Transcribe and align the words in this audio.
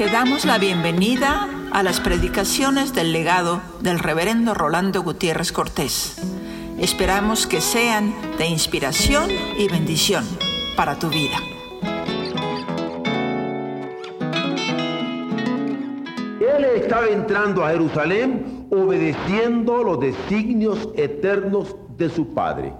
Te 0.00 0.06
damos 0.06 0.46
la 0.46 0.56
bienvenida 0.56 1.46
a 1.72 1.82
las 1.82 2.00
predicaciones 2.00 2.94
del 2.94 3.12
legado 3.12 3.60
del 3.82 3.98
reverendo 3.98 4.54
Rolando 4.54 5.02
Gutiérrez 5.02 5.52
Cortés. 5.52 6.16
Esperamos 6.78 7.46
que 7.46 7.60
sean 7.60 8.14
de 8.38 8.46
inspiración 8.46 9.28
y 9.58 9.68
bendición 9.68 10.24
para 10.74 10.98
tu 10.98 11.10
vida. 11.10 11.36
Él 16.40 16.64
estaba 16.76 17.06
entrando 17.08 17.62
a 17.62 17.72
Jerusalén 17.72 18.68
obedeciendo 18.70 19.84
los 19.84 20.00
designios 20.00 20.88
eternos 20.96 21.76
de 21.98 22.08
su 22.08 22.32
Padre. 22.32 22.72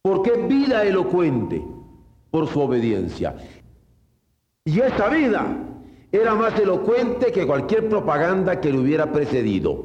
Porque 0.00 0.30
vida 0.46 0.84
elocuente 0.84 1.60
por 2.30 2.46
su 2.46 2.60
obediencia. 2.60 3.34
Y 4.64 4.78
esta 4.78 5.08
vida 5.08 5.70
era 6.12 6.34
más 6.34 6.58
elocuente 6.60 7.32
que 7.32 7.46
cualquier 7.46 7.88
propaganda 7.88 8.60
que 8.60 8.70
le 8.70 8.78
hubiera 8.78 9.10
precedido. 9.10 9.84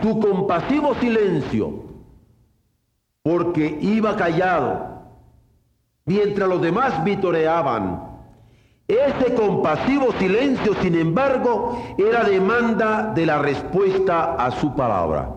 Su 0.00 0.20
compasivo 0.20 0.94
silencio, 0.94 1.82
porque 3.24 3.78
iba 3.80 4.14
callado, 4.14 5.02
mientras 6.06 6.48
los 6.48 6.62
demás 6.62 7.02
vitoreaban. 7.02 8.06
Ese 8.86 9.34
compasivo 9.34 10.12
silencio, 10.12 10.72
sin 10.80 10.94
embargo, 10.94 11.82
era 11.98 12.24
demanda 12.24 13.12
de 13.14 13.26
la 13.26 13.38
respuesta 13.38 14.34
a 14.34 14.50
su 14.52 14.74
palabra. 14.74 15.28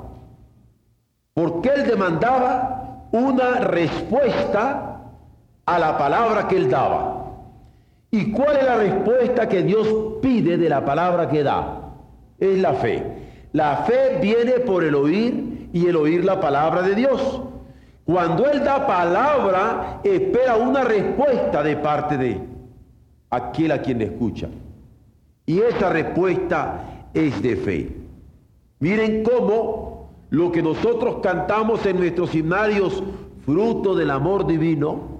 Porque 1.33 1.69
él 1.69 1.87
demandaba 1.87 3.07
una 3.11 3.55
respuesta 3.55 5.01
a 5.65 5.79
la 5.79 5.97
palabra 5.97 6.47
que 6.47 6.57
él 6.57 6.69
daba. 6.69 7.20
¿Y 8.11 8.31
cuál 8.31 8.57
es 8.57 8.63
la 8.65 8.75
respuesta 8.75 9.47
que 9.47 9.63
Dios 9.63 9.87
pide 10.21 10.57
de 10.57 10.67
la 10.67 10.83
palabra 10.83 11.29
que 11.29 11.43
da? 11.43 11.93
Es 12.37 12.59
la 12.59 12.73
fe. 12.73 13.03
La 13.53 13.77
fe 13.77 14.19
viene 14.21 14.59
por 14.59 14.83
el 14.83 14.95
oír 14.95 15.69
y 15.71 15.87
el 15.87 15.95
oír 15.95 16.25
la 16.25 16.39
palabra 16.39 16.81
de 16.81 16.95
Dios. 16.95 17.41
Cuando 18.03 18.45
Él 18.49 18.63
da 18.65 18.85
palabra, 18.85 20.01
espera 20.03 20.57
una 20.57 20.83
respuesta 20.83 21.63
de 21.63 21.77
parte 21.77 22.17
de 22.17 22.41
aquel 23.29 23.71
a 23.71 23.81
quien 23.81 23.99
le 23.99 24.05
escucha. 24.05 24.49
Y 25.45 25.59
esa 25.59 25.89
respuesta 25.89 27.07
es 27.13 27.41
de 27.41 27.55
fe. 27.55 27.95
Miren 28.79 29.23
cómo 29.23 30.09
lo 30.31 30.51
que 30.51 30.61
nosotros 30.61 31.17
cantamos 31.21 31.85
en 31.85 31.97
nuestros 31.97 32.35
himnarios, 32.35 33.01
fruto 33.45 33.95
del 33.95 34.11
amor 34.11 34.47
divino, 34.47 35.10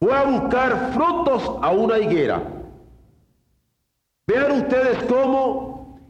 fue 0.00 0.16
a 0.16 0.24
buscar 0.24 0.92
frutos 0.94 1.42
a 1.60 1.70
una 1.70 1.98
higuera. 1.98 2.42
Vean 4.26 4.52
ustedes 4.52 5.02
cómo 5.04 6.00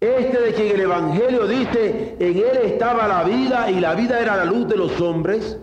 este 0.00 0.40
de 0.40 0.54
quien 0.54 0.72
el 0.72 0.80
Evangelio 0.80 1.46
dice, 1.46 2.16
en 2.18 2.38
él 2.38 2.56
estaba 2.64 3.06
la 3.06 3.22
vida 3.24 3.70
y 3.70 3.80
la 3.80 3.94
vida 3.94 4.20
era 4.20 4.36
la 4.36 4.44
luz 4.44 4.66
de 4.68 4.76
los 4.76 4.98
hombres. 5.00 5.58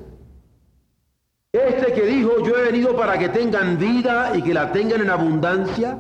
Este 1.52 1.92
que 1.94 2.06
dijo, 2.06 2.44
yo 2.46 2.58
he 2.58 2.64
venido 2.64 2.96
para 2.96 3.18
que 3.18 3.30
tengan 3.30 3.78
vida 3.78 4.32
y 4.36 4.42
que 4.42 4.54
la 4.54 4.72
tengan 4.72 5.02
en 5.02 5.10
abundancia. 5.10 6.00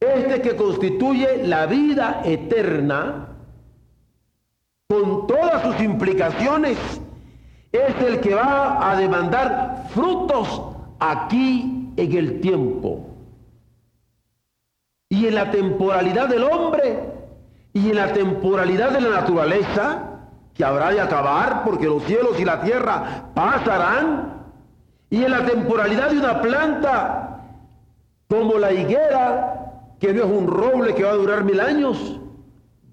Este 0.00 0.42
que 0.42 0.56
constituye 0.56 1.46
la 1.46 1.66
vida 1.66 2.20
eterna, 2.24 3.28
con 4.88 5.26
todas 5.26 5.62
sus 5.62 5.80
implicaciones 5.80 6.78
es 7.72 8.02
el 8.06 8.20
que 8.20 8.34
va 8.34 8.90
a 8.90 8.96
demandar 8.96 9.73
frutos 9.94 10.62
aquí 10.98 11.92
en 11.96 12.12
el 12.12 12.40
tiempo. 12.40 13.06
Y 15.08 15.26
en 15.26 15.34
la 15.36 15.50
temporalidad 15.50 16.28
del 16.28 16.44
hombre 16.44 17.12
y 17.72 17.90
en 17.90 17.96
la 17.96 18.12
temporalidad 18.12 18.90
de 18.90 19.00
la 19.00 19.20
naturaleza, 19.20 20.10
que 20.54 20.64
habrá 20.64 20.90
de 20.90 21.00
acabar 21.00 21.64
porque 21.64 21.86
los 21.86 22.02
cielos 22.04 22.38
y 22.38 22.44
la 22.44 22.60
tierra 22.62 23.30
pasarán, 23.34 24.44
y 25.10 25.22
en 25.22 25.30
la 25.30 25.44
temporalidad 25.44 26.10
de 26.10 26.18
una 26.18 26.40
planta 26.40 27.42
como 28.28 28.58
la 28.58 28.72
higuera, 28.72 29.96
que 30.00 30.12
no 30.12 30.24
es 30.24 30.30
un 30.30 30.46
roble 30.46 30.94
que 30.94 31.04
va 31.04 31.10
a 31.10 31.16
durar 31.16 31.44
mil 31.44 31.60
años, 31.60 32.20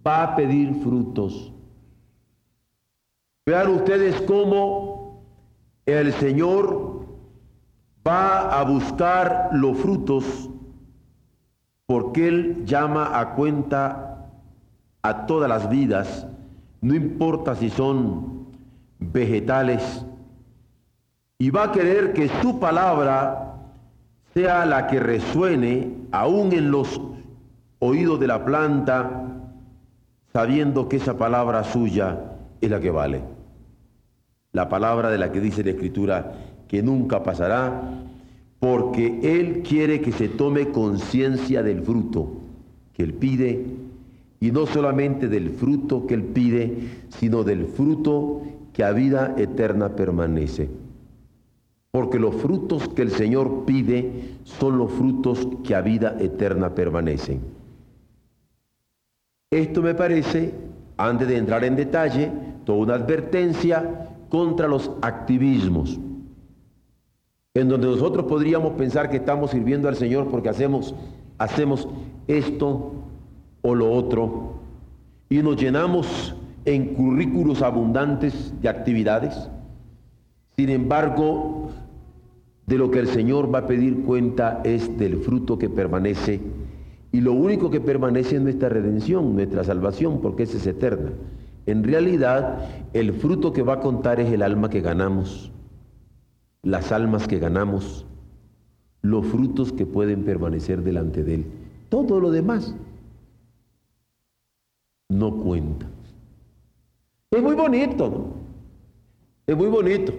va 0.05 0.23
a 0.23 0.35
pedir 0.35 0.81
frutos. 0.83 1.51
Vean 3.45 3.69
ustedes 3.69 4.21
cómo 4.21 5.00
el 5.99 6.13
Señor 6.13 7.05
va 8.07 8.59
a 8.59 8.63
buscar 8.63 9.49
los 9.51 9.77
frutos 9.77 10.49
porque 11.85 12.27
Él 12.27 12.63
llama 12.65 13.19
a 13.19 13.35
cuenta 13.35 14.29
a 15.01 15.25
todas 15.25 15.49
las 15.49 15.69
vidas, 15.69 16.25
no 16.81 16.95
importa 16.95 17.55
si 17.55 17.69
son 17.69 18.47
vegetales, 18.99 20.05
y 21.37 21.49
va 21.49 21.65
a 21.65 21.71
querer 21.71 22.13
que 22.13 22.29
su 22.41 22.59
palabra 22.59 23.57
sea 24.33 24.65
la 24.65 24.87
que 24.87 24.99
resuene 24.99 25.97
aún 26.11 26.53
en 26.53 26.71
los 26.71 27.01
oídos 27.79 28.19
de 28.19 28.27
la 28.27 28.45
planta, 28.45 29.09
sabiendo 30.31 30.87
que 30.87 30.97
esa 30.97 31.17
palabra 31.17 31.63
suya 31.63 32.19
es 32.61 32.69
la 32.69 32.79
que 32.79 32.91
vale. 32.91 33.40
La 34.53 34.67
palabra 34.69 35.09
de 35.09 35.17
la 35.17 35.31
que 35.31 35.39
dice 35.39 35.63
la 35.63 35.71
Escritura 35.71 36.33
que 36.67 36.83
nunca 36.83 37.23
pasará, 37.23 38.03
porque 38.59 39.19
Él 39.23 39.63
quiere 39.63 40.01
que 40.01 40.11
se 40.11 40.29
tome 40.29 40.69
conciencia 40.69 41.63
del 41.63 41.81
fruto 41.81 42.29
que 42.93 43.03
Él 43.03 43.13
pide, 43.13 43.65
y 44.39 44.51
no 44.51 44.65
solamente 44.65 45.27
del 45.27 45.51
fruto 45.51 46.05
que 46.07 46.13
Él 46.15 46.23
pide, 46.23 46.77
sino 47.09 47.43
del 47.43 47.65
fruto 47.65 48.41
que 48.73 48.83
a 48.83 48.91
vida 48.91 49.35
eterna 49.37 49.95
permanece. 49.95 50.69
Porque 51.91 52.19
los 52.19 52.35
frutos 52.35 52.87
que 52.89 53.01
el 53.01 53.11
Señor 53.11 53.65
pide 53.65 54.37
son 54.43 54.77
los 54.77 54.91
frutos 54.91 55.47
que 55.63 55.75
a 55.75 55.81
vida 55.81 56.15
eterna 56.19 56.73
permanecen. 56.73 57.41
Esto 59.51 59.81
me 59.81 59.93
parece, 59.93 60.53
antes 60.95 61.27
de 61.27 61.37
entrar 61.37 61.65
en 61.65 61.75
detalle, 61.75 62.31
toda 62.63 62.79
una 62.79 62.93
advertencia 62.95 64.10
contra 64.31 64.67
los 64.67 64.89
activismos, 65.01 65.99
en 67.53 67.67
donde 67.67 67.87
nosotros 67.87 68.25
podríamos 68.25 68.73
pensar 68.73 69.09
que 69.09 69.17
estamos 69.17 69.51
sirviendo 69.51 69.89
al 69.89 69.97
Señor 69.97 70.29
porque 70.31 70.47
hacemos, 70.47 70.95
hacemos 71.37 71.87
esto 72.27 72.93
o 73.61 73.75
lo 73.75 73.91
otro, 73.91 74.53
y 75.29 75.43
nos 75.43 75.57
llenamos 75.57 76.33
en 76.63 76.93
currículos 76.93 77.61
abundantes 77.61 78.53
de 78.61 78.69
actividades. 78.69 79.49
Sin 80.55 80.69
embargo, 80.69 81.69
de 82.67 82.77
lo 82.77 82.89
que 82.89 82.99
el 82.99 83.07
Señor 83.07 83.53
va 83.53 83.59
a 83.59 83.67
pedir 83.67 84.03
cuenta 84.03 84.61
es 84.63 84.97
del 84.97 85.17
fruto 85.17 85.57
que 85.57 85.69
permanece, 85.69 86.39
y 87.11 87.19
lo 87.19 87.33
único 87.33 87.69
que 87.69 87.81
permanece 87.81 88.37
es 88.37 88.41
nuestra 88.41 88.69
redención, 88.69 89.35
nuestra 89.35 89.65
salvación, 89.65 90.21
porque 90.21 90.43
esa 90.43 90.55
es 90.55 90.67
eterna. 90.67 91.11
En 91.71 91.85
realidad, 91.85 92.67
el 92.91 93.13
fruto 93.13 93.53
que 93.53 93.63
va 93.63 93.75
a 93.75 93.79
contar 93.79 94.19
es 94.19 94.29
el 94.29 94.41
alma 94.41 94.69
que 94.69 94.81
ganamos, 94.81 95.53
las 96.63 96.91
almas 96.91 97.29
que 97.29 97.39
ganamos, 97.39 98.05
los 99.01 99.25
frutos 99.25 99.71
que 99.71 99.85
pueden 99.85 100.25
permanecer 100.25 100.83
delante 100.83 101.23
de 101.23 101.35
Él. 101.35 101.45
Todo 101.87 102.19
lo 102.19 102.29
demás 102.29 102.75
no 105.07 105.37
cuenta. 105.37 105.85
Es 107.31 107.41
muy 107.41 107.55
bonito, 107.55 108.09
¿no? 108.09 108.25
Es 109.47 109.55
muy 109.55 109.67
bonito 109.67 110.11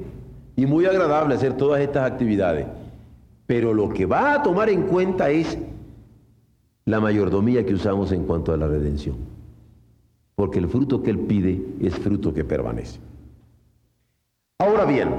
y 0.57 0.65
muy 0.65 0.87
agradable 0.87 1.35
hacer 1.35 1.55
todas 1.59 1.83
estas 1.83 2.11
actividades. 2.11 2.67
Pero 3.47 3.75
lo 3.75 3.91
que 3.91 4.07
va 4.07 4.37
a 4.37 4.43
tomar 4.43 4.71
en 4.71 4.85
cuenta 4.85 5.29
es 5.29 5.59
la 6.87 6.99
mayordomía 6.99 7.67
que 7.67 7.75
usamos 7.75 8.11
en 8.11 8.25
cuanto 8.25 8.55
a 8.55 8.57
la 8.57 8.69
redención 8.69 9.42
porque 10.35 10.59
el 10.59 10.69
fruto 10.69 11.03
que 11.03 11.11
Él 11.11 11.21
pide 11.21 11.63
es 11.81 11.95
fruto 11.99 12.33
que 12.33 12.45
permanece. 12.45 13.01
Ahora 14.59 14.85
bien, 14.85 15.11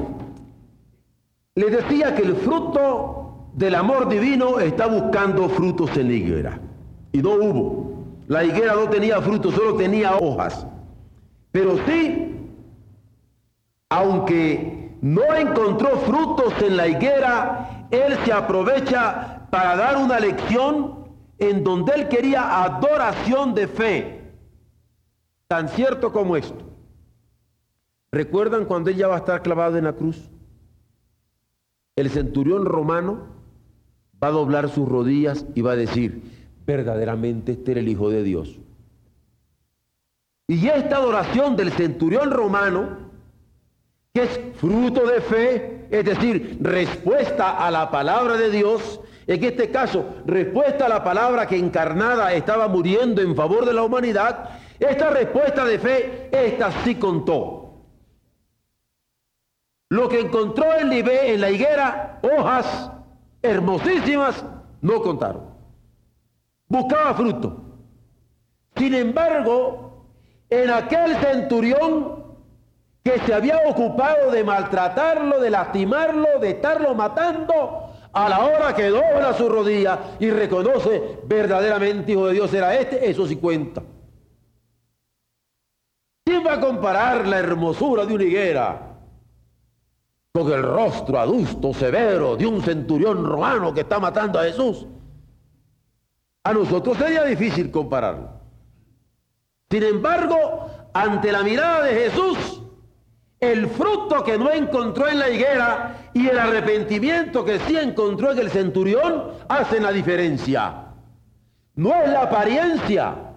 le 1.56 1.70
decía 1.70 2.16
que 2.16 2.24
el 2.24 2.36
fruto 2.36 3.50
del 3.54 3.76
amor 3.76 4.10
divino 4.10 4.60
está 4.60 4.88
buscando 4.88 5.50
frutos 5.50 5.96
en 5.98 6.08
la 6.08 6.14
higuera. 6.14 6.60
Y 7.12 7.22
no 7.22 7.36
hubo. 7.36 7.94
La 8.28 8.44
higuera 8.44 8.74
no 8.74 8.90
tenía 8.90 9.22
frutos, 9.22 9.54
solo 9.54 9.76
tenía 9.76 10.18
hojas. 10.18 10.66
Pero 11.52 11.78
sí, 11.86 12.36
aunque 13.90 14.96
no 15.02 15.36
encontró 15.36 15.98
frutos 16.00 16.54
en 16.62 16.78
la 16.78 16.88
higuera, 16.88 17.88
Él 17.92 18.18
se 18.26 18.34
aprovecha 18.34 19.48
para 19.52 19.76
dar 19.76 19.98
una 19.98 20.20
lección 20.20 21.06
en 21.38 21.64
donde 21.64 21.94
Él 21.94 22.08
quería 22.08 22.64
adoración 22.64 23.54
de 23.54 23.68
fe 23.68 24.23
tan 25.54 25.70
cierto 25.70 26.12
como 26.12 26.36
esto. 26.36 26.66
¿Recuerdan 28.12 28.66
cuando 28.66 28.90
ella 28.90 29.08
va 29.08 29.14
a 29.14 29.20
estar 29.20 29.44
clavado 29.44 29.78
en 29.78 29.84
la 29.84 29.94
cruz? 29.94 30.32
El 31.96 32.10
centurión 32.10 32.66
romano 32.66 33.28
va 34.22 34.30
a 34.30 34.32
doblar 34.32 34.68
sus 34.70 34.90
rodillas 34.90 35.46
y 35.54 35.62
va 35.62 35.74
a 35.74 35.76
decir, 35.76 36.24
verdaderamente 36.66 37.52
este 37.52 37.74
era 37.74 37.82
el 37.82 37.88
Hijo 37.88 38.10
de 38.10 38.24
Dios. 38.24 38.58
Y 40.48 40.70
esta 40.70 40.96
adoración 40.96 41.56
del 41.56 41.72
centurión 41.72 42.32
romano, 42.32 43.12
que 44.12 44.24
es 44.24 44.40
fruto 44.56 45.06
de 45.06 45.22
fe, 45.22 45.88
es 45.92 46.04
decir, 46.04 46.58
respuesta 46.62 47.64
a 47.64 47.70
la 47.70 47.92
palabra 47.92 48.38
de 48.38 48.50
Dios, 48.50 49.02
en 49.28 49.44
este 49.44 49.70
caso, 49.70 50.16
respuesta 50.26 50.88
a 50.88 50.90
la 50.90 51.04
palabra 51.04 51.46
que 51.46 51.60
encarnada 51.60 52.34
estaba 52.34 52.68
muriendo 52.68 53.22
en 53.22 53.36
favor 53.36 53.66
de 53.66 53.74
la 53.74 53.84
humanidad, 53.84 54.63
esta 54.84 55.10
respuesta 55.10 55.66
de 55.66 55.80
fe, 55.80 56.30
esta 56.32 56.72
sí 56.84 56.96
contó. 56.96 57.64
Lo 59.90 60.10
que 60.10 60.22
encontró 60.22 60.66
en, 60.78 60.92
en 60.92 61.42
la 61.42 61.50
higuera, 61.52 62.20
hojas 62.24 62.92
hermosísimas, 63.42 64.44
no 64.82 65.02
contaron. 65.02 65.54
Buscaba 66.68 67.14
fruto. 67.14 67.62
Sin 68.76 68.96
embargo, 68.96 70.08
en 70.50 70.72
aquel 70.72 71.16
centurión 71.18 72.24
que 73.04 73.20
se 73.20 73.34
había 73.34 73.62
ocupado 73.68 74.32
de 74.32 74.44
maltratarlo, 74.44 75.40
de 75.40 75.50
lastimarlo, 75.50 76.40
de 76.40 76.52
estarlo 76.52 76.96
matando, 76.96 77.92
a 78.14 78.30
la 78.30 78.46
hora 78.46 78.76
que 78.76 78.90
dobla 78.90 79.34
su 79.34 79.50
rodilla 79.50 80.00
y 80.20 80.30
reconoce 80.30 81.20
verdaderamente 81.26 82.12
hijo 82.14 82.28
de 82.28 82.34
Dios 82.34 82.54
era 82.54 82.76
este, 82.76 83.10
eso 83.10 83.28
sí 83.28 83.36
cuenta. 83.36 83.82
¿Quién 86.34 86.48
va 86.48 86.54
a 86.54 86.60
comparar 86.60 87.28
la 87.28 87.38
hermosura 87.38 88.08
de 88.08 88.16
una 88.16 88.24
higuera 88.24 88.98
con 90.32 90.52
el 90.52 90.64
rostro 90.64 91.20
adusto, 91.20 91.76
severo 91.76 92.36
de 92.36 92.48
un 92.48 92.60
centurión 92.64 93.24
romano 93.24 93.72
que 93.72 93.82
está 93.82 94.00
matando 94.00 94.40
a 94.40 94.44
Jesús? 94.46 94.88
A 96.44 96.52
nosotros 96.52 96.98
sería 96.98 97.24
difícil 97.26 97.70
compararlo. 97.70 98.32
Sin 99.70 99.84
embargo, 99.84 100.72
ante 100.92 101.32
la 101.32 101.44
mirada 101.44 101.84
de 101.84 101.94
Jesús, 101.94 102.64
el 103.40 103.68
fruto 103.68 104.24
que 104.24 104.36
no 104.36 104.50
encontró 104.50 105.08
en 105.08 105.20
la 105.20 105.30
higuera 105.30 106.10
y 106.16 106.30
el 106.30 106.40
arrepentimiento 106.40 107.46
que 107.46 107.60
sí 107.60 107.78
encontró 107.78 108.32
en 108.32 108.40
el 108.40 108.50
centurión 108.50 109.34
hacen 109.48 109.84
la 109.84 109.92
diferencia. 109.92 110.88
No 111.76 111.94
es 111.94 112.10
la 112.10 112.24
apariencia 112.24 113.36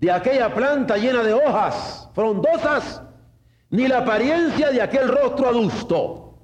de 0.00 0.10
aquella 0.10 0.52
planta 0.52 0.96
llena 0.96 1.22
de 1.22 1.34
hojas 1.34 2.01
frondosas, 2.14 3.02
ni 3.70 3.88
la 3.88 3.98
apariencia 3.98 4.70
de 4.70 4.82
aquel 4.82 5.08
rostro 5.08 5.48
adusto, 5.48 6.34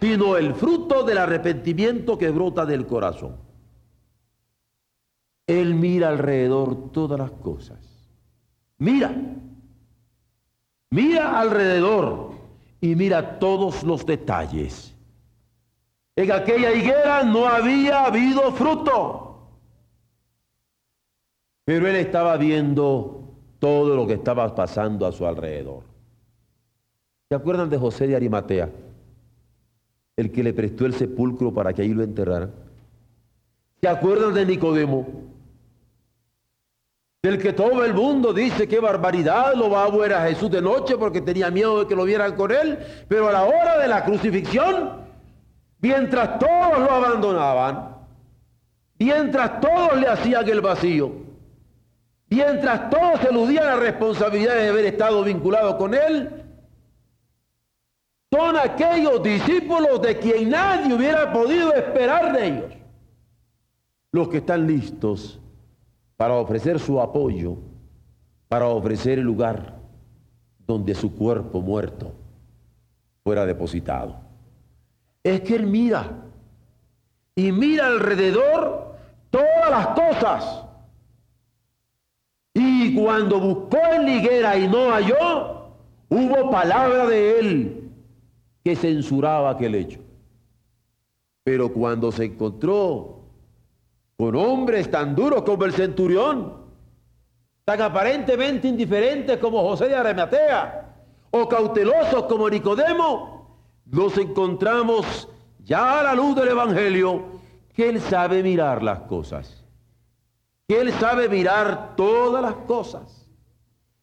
sino 0.00 0.36
el 0.36 0.54
fruto 0.54 1.02
del 1.02 1.18
arrepentimiento 1.18 2.18
que 2.18 2.30
brota 2.30 2.64
del 2.66 2.86
corazón. 2.86 3.36
Él 5.46 5.74
mira 5.74 6.08
alrededor 6.08 6.90
todas 6.90 7.18
las 7.18 7.30
cosas. 7.32 7.78
Mira, 8.78 9.14
mira 10.90 11.38
alrededor 11.38 12.32
y 12.80 12.94
mira 12.96 13.38
todos 13.38 13.82
los 13.82 14.06
detalles. 14.06 14.94
En 16.16 16.32
aquella 16.32 16.72
higuera 16.72 17.24
no 17.24 17.46
había 17.46 18.04
habido 18.04 18.52
fruto. 18.52 19.50
Pero 21.64 21.88
él 21.88 21.96
estaba 21.96 22.36
viendo 22.36 23.23
todo 23.64 23.96
lo 23.96 24.06
que 24.06 24.12
estaba 24.12 24.54
pasando 24.54 25.06
a 25.06 25.12
su 25.12 25.26
alrededor. 25.26 25.84
¿Se 27.30 27.34
acuerdan 27.34 27.70
de 27.70 27.78
José 27.78 28.06
de 28.06 28.14
Arimatea? 28.14 28.68
El 30.18 30.30
que 30.30 30.42
le 30.42 30.52
prestó 30.52 30.84
el 30.84 30.92
sepulcro 30.92 31.50
para 31.50 31.72
que 31.72 31.80
ahí 31.80 31.94
lo 31.94 32.02
enterraran. 32.02 32.52
¿Se 33.80 33.88
acuerdan 33.88 34.34
de 34.34 34.44
Nicodemo? 34.44 35.06
del 37.22 37.38
que 37.38 37.54
todo 37.54 37.82
el 37.86 37.94
mundo 37.94 38.34
dice 38.34 38.68
que 38.68 38.80
barbaridad 38.80 39.54
lo 39.54 39.70
va 39.70 39.84
a 39.84 39.90
ver 39.90 40.12
a 40.12 40.28
Jesús 40.28 40.50
de 40.50 40.60
noche 40.60 40.98
porque 40.98 41.22
tenía 41.22 41.50
miedo 41.50 41.80
de 41.80 41.86
que 41.86 41.96
lo 41.96 42.04
vieran 42.04 42.36
con 42.36 42.52
él, 42.52 42.78
pero 43.08 43.28
a 43.28 43.32
la 43.32 43.44
hora 43.44 43.78
de 43.78 43.88
la 43.88 44.04
crucifixión, 44.04 44.90
mientras 45.80 46.38
todos 46.38 46.80
lo 46.80 46.90
abandonaban, 46.90 47.96
mientras 48.98 49.58
todos 49.58 49.98
le 49.98 50.06
hacían 50.06 50.46
el 50.50 50.60
vacío, 50.60 51.24
mientras 52.34 52.90
todos 52.90 53.22
eludían 53.24 53.66
la 53.66 53.76
responsabilidad 53.76 54.56
de 54.56 54.68
haber 54.68 54.86
estado 54.86 55.22
vinculados 55.22 55.76
con 55.76 55.94
él, 55.94 56.44
son 58.32 58.56
aquellos 58.56 59.22
discípulos 59.22 60.02
de 60.02 60.18
quien 60.18 60.50
nadie 60.50 60.92
hubiera 60.92 61.32
podido 61.32 61.72
esperar 61.72 62.36
de 62.36 62.46
ellos, 62.46 62.72
los 64.10 64.28
que 64.28 64.38
están 64.38 64.66
listos 64.66 65.40
para 66.16 66.34
ofrecer 66.34 66.80
su 66.80 67.00
apoyo, 67.00 67.56
para 68.48 68.66
ofrecer 68.66 69.20
el 69.20 69.24
lugar 69.24 69.76
donde 70.66 70.94
su 70.94 71.14
cuerpo 71.14 71.60
muerto 71.60 72.12
fuera 73.22 73.46
depositado. 73.46 74.16
Es 75.22 75.40
que 75.42 75.54
él 75.54 75.66
mira 75.66 76.10
y 77.36 77.52
mira 77.52 77.86
alrededor 77.86 78.96
todas 79.30 79.70
las 79.70 79.86
cosas. 79.88 80.63
Y 82.54 82.94
cuando 82.94 83.40
buscó 83.40 83.78
en 83.92 84.06
liguera 84.06 84.56
y 84.56 84.68
no 84.68 84.90
halló, 84.90 85.72
hubo 86.08 86.50
palabra 86.50 87.06
de 87.06 87.38
él 87.40 87.90
que 88.62 88.76
censuraba 88.76 89.50
aquel 89.50 89.74
hecho. 89.74 90.00
Pero 91.42 91.72
cuando 91.72 92.12
se 92.12 92.24
encontró 92.24 93.24
con 94.16 94.36
hombres 94.36 94.90
tan 94.90 95.16
duros 95.16 95.42
como 95.42 95.64
el 95.64 95.72
centurión, 95.72 96.64
tan 97.64 97.82
aparentemente 97.82 98.68
indiferentes 98.68 99.38
como 99.38 99.62
José 99.62 99.88
de 99.88 99.96
Arimatea, 99.96 100.94
o 101.32 101.48
cautelosos 101.48 102.24
como 102.24 102.48
Nicodemo, 102.48 103.58
nos 103.86 104.16
encontramos 104.18 105.28
ya 105.64 106.00
a 106.00 106.02
la 106.04 106.14
luz 106.14 106.36
del 106.36 106.48
Evangelio 106.48 107.24
que 107.72 107.88
Él 107.88 108.00
sabe 108.00 108.42
mirar 108.42 108.82
las 108.84 109.00
cosas, 109.00 109.63
que 110.66 110.80
Él 110.80 110.92
sabe 110.94 111.28
mirar 111.28 111.94
todas 111.96 112.42
las 112.42 112.54
cosas 112.66 113.28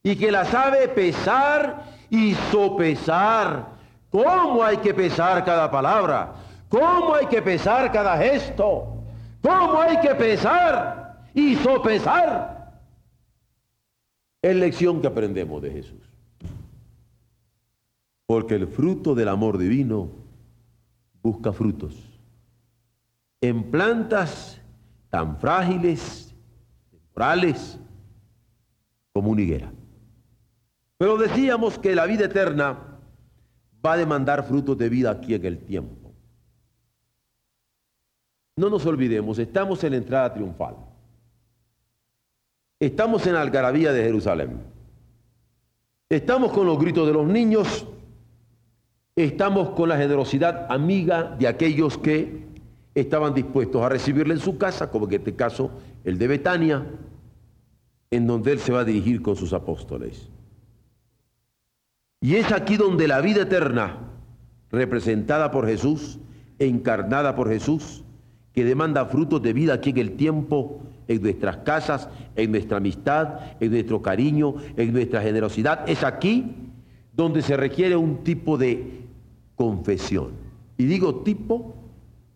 y 0.03 0.15
que 0.15 0.31
las 0.31 0.49
sabe 0.49 0.87
pesar 0.89 1.83
y 2.09 2.33
sopesar. 2.51 3.69
¿Cómo 4.09 4.63
hay 4.63 4.77
que 4.77 4.93
pesar 4.93 5.43
cada 5.45 5.71
palabra? 5.71 6.33
¿Cómo 6.69 7.15
hay 7.15 7.27
que 7.27 7.41
pesar 7.41 7.91
cada 7.91 8.17
gesto? 8.17 9.03
¿Cómo 9.41 9.81
hay 9.81 9.99
que 9.99 10.13
pesar 10.15 11.25
y 11.33 11.55
sopesar? 11.55 12.81
Es 14.41 14.55
lección 14.55 15.01
que 15.01 15.07
aprendemos 15.07 15.61
de 15.61 15.71
Jesús. 15.71 16.01
Porque 18.25 18.55
el 18.55 18.67
fruto 18.67 19.13
del 19.13 19.27
amor 19.27 19.57
divino 19.57 20.09
busca 21.21 21.51
frutos. 21.53 21.93
En 23.41 23.69
plantas 23.69 24.59
tan 25.09 25.37
frágiles, 25.37 26.30
temporales, 27.11 27.77
como 29.13 29.31
una 29.31 29.41
higuera. 29.41 29.71
Pero 30.97 31.17
decíamos 31.17 31.77
que 31.77 31.93
la 31.93 32.05
vida 32.05 32.25
eterna 32.25 32.77
va 33.85 33.93
a 33.93 33.97
demandar 33.97 34.43
frutos 34.43 34.77
de 34.77 34.87
vida 34.89 35.11
aquí 35.11 35.33
en 35.33 35.45
el 35.45 35.59
tiempo. 35.59 36.13
No 38.55 38.69
nos 38.69 38.85
olvidemos, 38.85 39.39
estamos 39.39 39.83
en 39.83 39.91
la 39.91 39.97
entrada 39.97 40.33
triunfal. 40.33 40.75
Estamos 42.79 43.25
en 43.27 43.33
la 43.33 43.41
algarabía 43.41 43.91
de 43.91 44.03
Jerusalén. 44.03 44.61
Estamos 46.09 46.51
con 46.51 46.65
los 46.65 46.79
gritos 46.79 47.07
de 47.07 47.13
los 47.13 47.25
niños. 47.25 47.87
Estamos 49.15 49.71
con 49.71 49.89
la 49.89 49.97
generosidad 49.97 50.71
amiga 50.71 51.35
de 51.37 51.47
aquellos 51.47 51.97
que 51.97 52.45
estaban 52.95 53.33
dispuestos 53.33 53.81
a 53.81 53.89
recibirle 53.89 54.33
en 54.33 54.39
su 54.39 54.57
casa, 54.57 54.89
como 54.89 55.07
en 55.07 55.13
este 55.13 55.35
caso 55.35 55.71
el 56.03 56.17
de 56.17 56.27
Betania, 56.27 56.85
en 58.09 58.27
donde 58.27 58.51
él 58.51 58.59
se 58.59 58.71
va 58.71 58.81
a 58.81 58.85
dirigir 58.85 59.21
con 59.21 59.35
sus 59.35 59.53
apóstoles. 59.53 60.29
Y 62.19 62.35
es 62.35 62.51
aquí 62.51 62.77
donde 62.77 63.07
la 63.07 63.21
vida 63.21 63.43
eterna, 63.43 63.97
representada 64.69 65.51
por 65.51 65.67
Jesús, 65.67 66.19
encarnada 66.59 67.35
por 67.35 67.49
Jesús, 67.49 68.03
que 68.53 68.65
demanda 68.65 69.05
frutos 69.05 69.41
de 69.41 69.53
vida 69.53 69.73
aquí 69.73 69.91
en 69.91 69.97
el 69.97 70.11
tiempo, 70.17 70.81
en 71.07 71.21
nuestras 71.21 71.57
casas, 71.57 72.09
en 72.35 72.51
nuestra 72.51 72.77
amistad, 72.77 73.39
en 73.59 73.71
nuestro 73.71 74.01
cariño, 74.01 74.55
en 74.75 74.93
nuestra 74.93 75.21
generosidad. 75.21 75.89
Es 75.89 76.03
aquí 76.03 76.55
donde 77.13 77.41
se 77.41 77.57
requiere 77.57 77.95
un 77.95 78.23
tipo 78.23 78.57
de 78.57 79.01
confesión. 79.55 80.31
Y 80.77 80.85
digo 80.85 81.15
tipo 81.23 81.75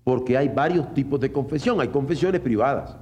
porque 0.04 0.38
hay 0.38 0.50
varios 0.50 0.94
tipos 0.94 1.20
de 1.20 1.32
confesión. 1.32 1.82
Hay 1.82 1.90
confesiones 1.90 2.42
privadas. 2.42 2.96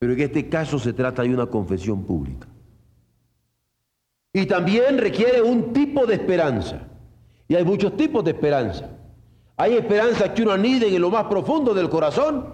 Pero 0.00 0.14
en 0.14 0.20
este 0.20 0.48
caso 0.48 0.78
se 0.78 0.94
trata 0.94 1.22
de 1.22 1.28
una 1.28 1.46
confesión 1.46 2.04
pública. 2.04 2.48
Y 4.32 4.46
también 4.46 4.96
requiere 4.96 5.42
un 5.42 5.74
tipo 5.74 6.06
de 6.06 6.14
esperanza. 6.14 6.80
Y 7.46 7.54
hay 7.54 7.64
muchos 7.64 7.94
tipos 7.98 8.24
de 8.24 8.30
esperanza. 8.30 8.88
Hay 9.58 9.74
esperanzas 9.74 10.30
que 10.30 10.42
uno 10.42 10.52
aniden 10.52 10.94
en 10.94 11.02
lo 11.02 11.10
más 11.10 11.24
profundo 11.24 11.74
del 11.74 11.90
corazón, 11.90 12.46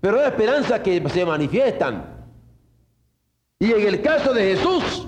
pero 0.00 0.18
hay 0.18 0.28
esperanzas 0.28 0.80
que 0.80 1.06
se 1.10 1.26
manifiestan. 1.26 2.16
Y 3.58 3.72
en 3.72 3.86
el 3.86 4.00
caso 4.00 4.32
de 4.32 4.54
Jesús, 4.54 5.06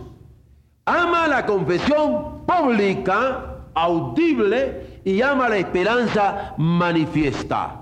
ama 0.85 1.26
la 1.26 1.47
confesión 1.47 2.45
pública, 2.45 3.64
audible, 3.73 5.00
y 5.04 5.23
ama 5.23 5.49
la 5.49 5.57
esperanza 5.57 6.52
manifiesta. 6.59 7.77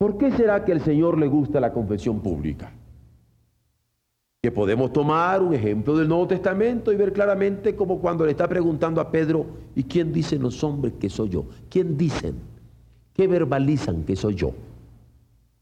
¿Por 0.00 0.16
qué 0.16 0.32
será 0.32 0.64
que 0.64 0.72
al 0.72 0.80
Señor 0.80 1.18
le 1.18 1.26
gusta 1.26 1.60
la 1.60 1.74
confesión 1.74 2.20
pública? 2.20 2.72
que 4.42 4.50
podemos 4.50 4.90
tomar 4.90 5.42
un 5.42 5.52
ejemplo 5.52 5.94
del 5.98 6.08
Nuevo 6.08 6.26
Testamento 6.26 6.90
y 6.90 6.96
ver 6.96 7.12
claramente 7.12 7.76
como 7.76 7.98
cuando 7.98 8.24
le 8.24 8.30
está 8.30 8.48
preguntando 8.48 9.02
a 9.02 9.10
Pedro, 9.10 9.44
¿y 9.74 9.84
quién 9.84 10.14
dicen 10.14 10.40
los 10.40 10.64
hombres 10.64 10.94
que 10.98 11.10
soy 11.10 11.28
yo? 11.28 11.44
¿Quién 11.68 11.98
dicen? 11.98 12.36
¿Qué 13.12 13.28
verbalizan 13.28 14.04
que 14.04 14.16
soy 14.16 14.36
yo? 14.36 14.54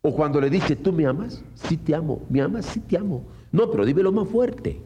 O 0.03 0.15
cuando 0.15 0.41
le 0.41 0.49
dice, 0.49 0.77
¿tú 0.77 0.93
me 0.93 1.07
amas? 1.07 1.43
Sí 1.55 1.77
te 1.77 1.93
amo. 1.93 2.21
¿Me 2.29 2.41
amas? 2.41 2.67
Sí 2.67 2.79
te 2.79 2.97
amo. 2.97 3.25
No, 3.51 3.69
pero 3.69 3.85
dímelo 3.85 4.13
más 4.13 4.29
fuerte. 4.29 4.81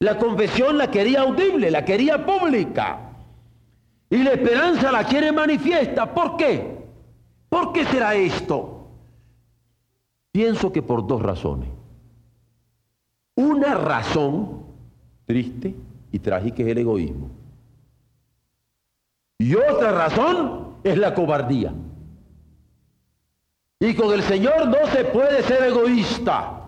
La 0.00 0.18
confesión 0.18 0.76
la 0.76 0.90
quería 0.90 1.22
audible, 1.22 1.70
la 1.70 1.86
quería 1.86 2.26
pública. 2.26 3.12
Y 4.10 4.18
la 4.18 4.34
esperanza 4.34 4.92
la 4.92 5.04
quiere 5.04 5.32
manifiesta. 5.32 6.12
¿Por 6.12 6.36
qué? 6.36 6.73
¿Por 7.48 7.72
qué 7.72 7.84
será 7.84 8.14
esto? 8.14 8.88
Pienso 10.32 10.72
que 10.72 10.82
por 10.82 11.06
dos 11.06 11.22
razones. 11.22 11.68
Una 13.36 13.74
razón 13.74 14.64
triste 15.26 15.74
y 16.12 16.18
trágica 16.18 16.62
es 16.62 16.68
el 16.68 16.78
egoísmo. 16.78 17.30
Y 19.38 19.54
otra 19.54 19.92
razón 19.92 20.76
es 20.84 20.96
la 20.98 21.14
cobardía. 21.14 21.72
Y 23.80 23.94
con 23.94 24.12
el 24.12 24.22
Señor 24.22 24.68
no 24.68 24.86
se 24.92 25.04
puede 25.04 25.42
ser 25.42 25.64
egoísta. 25.64 26.60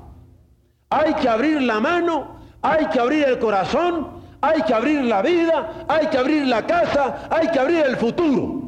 Hay 0.91 1.15
que 1.15 1.29
abrir 1.29 1.63
la 1.63 1.81
mano, 1.81 2.37
hay 2.63 2.87
que 2.87 3.01
abrir 3.01 3.25
el 3.25 3.39
corazón, 3.39 4.09
hay 4.41 4.63
que 4.63 4.75
abrir 4.75 5.03
la 5.05 5.23
vida, 5.23 5.87
hay 5.89 6.09
que 6.09 6.19
abrir 6.19 6.47
la 6.47 6.67
casa, 6.67 7.29
hay 7.31 7.49
que 7.49 7.59
abrir 7.59 7.85
el 7.87 7.97
futuro. 7.97 8.66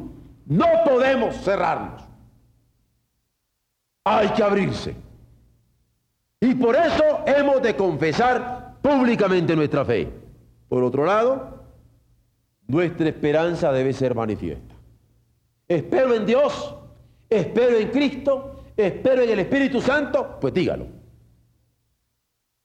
No 0.49 0.65
podemos 0.83 1.35
cerrarnos. 1.37 2.01
Hay 4.03 4.29
que 4.29 4.41
abrirse. 4.41 4.95
Y 6.41 6.55
por 6.55 6.75
eso 6.75 7.23
hemos 7.27 7.61
de 7.61 7.75
confesar 7.75 8.77
públicamente 8.81 9.55
nuestra 9.55 9.85
fe. 9.85 10.11
Por 10.67 10.83
otro 10.83 11.05
lado, 11.05 11.65
nuestra 12.65 13.09
esperanza 13.09 13.71
debe 13.71 13.93
ser 13.93 14.15
manifiesta. 14.15 14.73
Espero 15.67 16.15
en 16.15 16.25
Dios, 16.25 16.75
espero 17.29 17.77
en 17.77 17.89
Cristo, 17.89 18.63
espero 18.75 19.21
en 19.21 19.29
el 19.29 19.39
Espíritu 19.39 19.79
Santo, 19.79 20.39
pues 20.41 20.51
dígalo. 20.51 20.87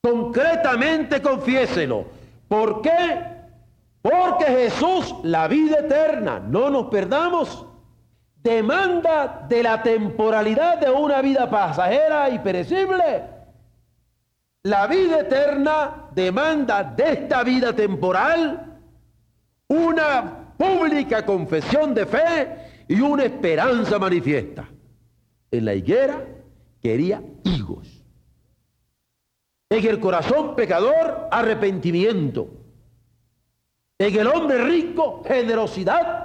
Concretamente 0.01 1.21
confiéselo. 1.21 2.05
¿Por 2.47 2.81
qué? 2.81 3.35
Porque 4.01 4.45
Jesús, 4.45 5.13
la 5.21 5.47
vida 5.47 5.81
eterna, 5.81 6.39
no 6.39 6.71
nos 6.71 6.87
perdamos, 6.87 7.67
demanda 8.45 9.43
de 9.49 9.63
la 9.63 9.81
temporalidad 9.81 10.79
de 10.79 10.91
una 10.91 11.19
vida 11.23 11.49
pasajera 11.49 12.29
y 12.29 12.37
perecible. 12.37 13.23
La 14.61 14.85
vida 14.85 15.21
eterna 15.21 16.09
demanda 16.13 16.83
de 16.83 17.11
esta 17.11 17.43
vida 17.43 17.73
temporal 17.73 18.79
una 19.67 20.53
pública 20.59 21.25
confesión 21.25 21.95
de 21.95 22.05
fe 22.05 22.85
y 22.87 23.01
una 23.01 23.23
esperanza 23.23 23.97
manifiesta. 23.97 24.69
En 25.49 25.65
la 25.65 25.73
higuera 25.73 26.23
quería 26.83 27.23
higos. 27.43 28.03
En 29.71 29.87
el 29.87 29.99
corazón 29.99 30.55
pecador, 30.55 31.29
arrepentimiento. 31.31 32.47
En 33.97 34.19
el 34.19 34.27
hombre 34.27 34.63
rico, 34.63 35.23
generosidad 35.25 36.24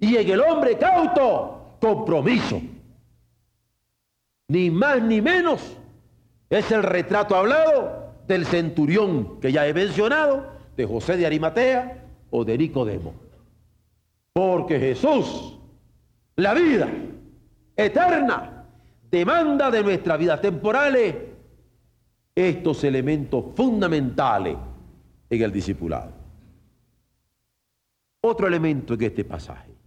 y 0.00 0.16
en 0.16 0.30
el 0.30 0.40
hombre 0.40 0.78
cauto, 0.78 1.76
compromiso. 1.80 2.60
Ni 4.48 4.70
más 4.70 5.02
ni 5.02 5.20
menos 5.20 5.76
es 6.48 6.70
el 6.70 6.82
retrato 6.82 7.34
hablado 7.34 8.14
del 8.26 8.46
centurión 8.46 9.40
que 9.40 9.52
ya 9.52 9.66
he 9.66 9.74
mencionado, 9.74 10.58
de 10.76 10.86
José 10.86 11.16
de 11.16 11.26
Arimatea 11.26 12.04
o 12.30 12.44
de 12.44 12.56
Nicodemo. 12.56 13.14
Porque 14.32 14.78
Jesús, 14.78 15.58
la 16.36 16.54
vida 16.54 16.88
eterna, 17.76 18.64
demanda 19.10 19.70
de 19.70 19.82
nuestras 19.82 20.18
vidas 20.18 20.40
temporales 20.40 21.16
estos 22.34 22.84
elementos 22.84 23.46
fundamentales 23.56 24.56
en 25.28 25.42
el 25.42 25.50
discipulado. 25.50 26.12
Otro 28.20 28.46
elemento 28.46 28.94
en 28.94 29.02
este 29.02 29.24
pasaje 29.24 29.77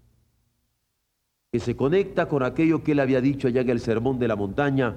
que 1.52 1.60
se 1.60 1.76
conecta 1.76 2.28
con 2.28 2.44
aquello 2.44 2.82
que 2.82 2.94
él 2.94 3.02
había 3.02 3.20
dicho 3.20 3.48
allá 3.50 3.62
en 3.62 3.70
el 3.70 3.82
sermón 3.82 4.18
de 4.20 4.28
la 4.28 4.38
montaña, 4.38 4.96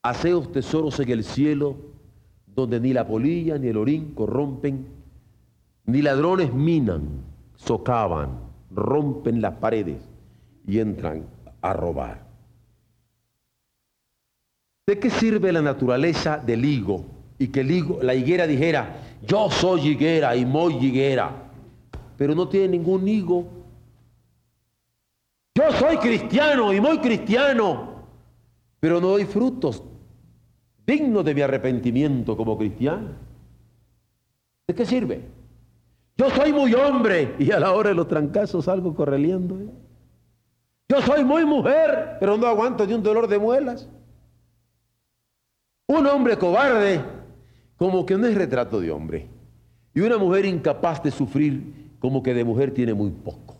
haceos 0.00 0.52
tesoros 0.52 1.00
en 1.00 1.10
el 1.10 1.24
cielo, 1.24 1.76
donde 2.46 2.78
ni 2.78 2.92
la 2.92 3.06
polilla 3.06 3.58
ni 3.58 3.68
el 3.68 3.78
orín 3.78 4.14
corrompen, 4.14 4.86
ni 5.86 6.02
ladrones 6.02 6.54
minan, 6.54 7.02
socavan, 7.56 8.38
rompen 8.70 9.40
las 9.40 9.54
paredes 9.54 10.00
y 10.66 10.78
entran 10.78 11.26
a 11.60 11.72
robar. 11.72 12.24
¿De 14.86 15.00
qué 15.00 15.10
sirve 15.10 15.52
la 15.52 15.62
naturaleza 15.62 16.36
del 16.38 16.64
higo? 16.64 17.04
Y 17.38 17.48
que 17.48 17.64
la 18.02 18.14
higuera 18.14 18.46
dijera, 18.46 19.00
yo 19.26 19.50
soy 19.50 19.88
higuera 19.88 20.36
y 20.36 20.46
muy 20.46 20.74
higuera, 20.74 21.50
pero 22.16 22.36
no 22.36 22.46
tiene 22.48 22.68
ningún 22.68 23.08
higo 23.08 23.61
soy 25.72 25.96
cristiano 25.98 26.72
y 26.72 26.80
muy 26.80 26.98
cristiano, 26.98 27.92
pero 28.80 29.00
no 29.00 29.08
doy 29.08 29.24
frutos 29.24 29.82
dignos 30.86 31.24
de 31.24 31.34
mi 31.34 31.40
arrepentimiento 31.40 32.36
como 32.36 32.58
cristiano. 32.58 33.10
¿De 34.66 34.74
qué 34.74 34.84
sirve? 34.84 35.22
Yo 36.16 36.30
soy 36.30 36.52
muy 36.52 36.74
hombre 36.74 37.34
y 37.38 37.50
a 37.50 37.60
la 37.60 37.72
hora 37.72 37.90
de 37.90 37.94
los 37.94 38.08
trancazos 38.08 38.66
salgo 38.66 38.94
correliendo. 38.94 39.60
¿eh? 39.60 39.68
Yo 40.88 41.00
soy 41.02 41.24
muy 41.24 41.44
mujer, 41.44 42.16
pero 42.20 42.36
no 42.36 42.46
aguanto 42.46 42.86
ni 42.86 42.92
un 42.92 43.02
dolor 43.02 43.26
de 43.26 43.38
muelas. 43.38 43.88
Un 45.86 46.06
hombre 46.06 46.36
cobarde, 46.38 47.00
como 47.76 48.06
que 48.06 48.16
no 48.16 48.26
es 48.26 48.34
retrato 48.34 48.80
de 48.80 48.90
hombre. 48.90 49.28
Y 49.94 50.00
una 50.00 50.16
mujer 50.16 50.44
incapaz 50.44 51.02
de 51.02 51.10
sufrir, 51.10 51.90
como 51.98 52.22
que 52.22 52.34
de 52.34 52.44
mujer 52.44 52.72
tiene 52.72 52.94
muy 52.94 53.10
poco. 53.10 53.51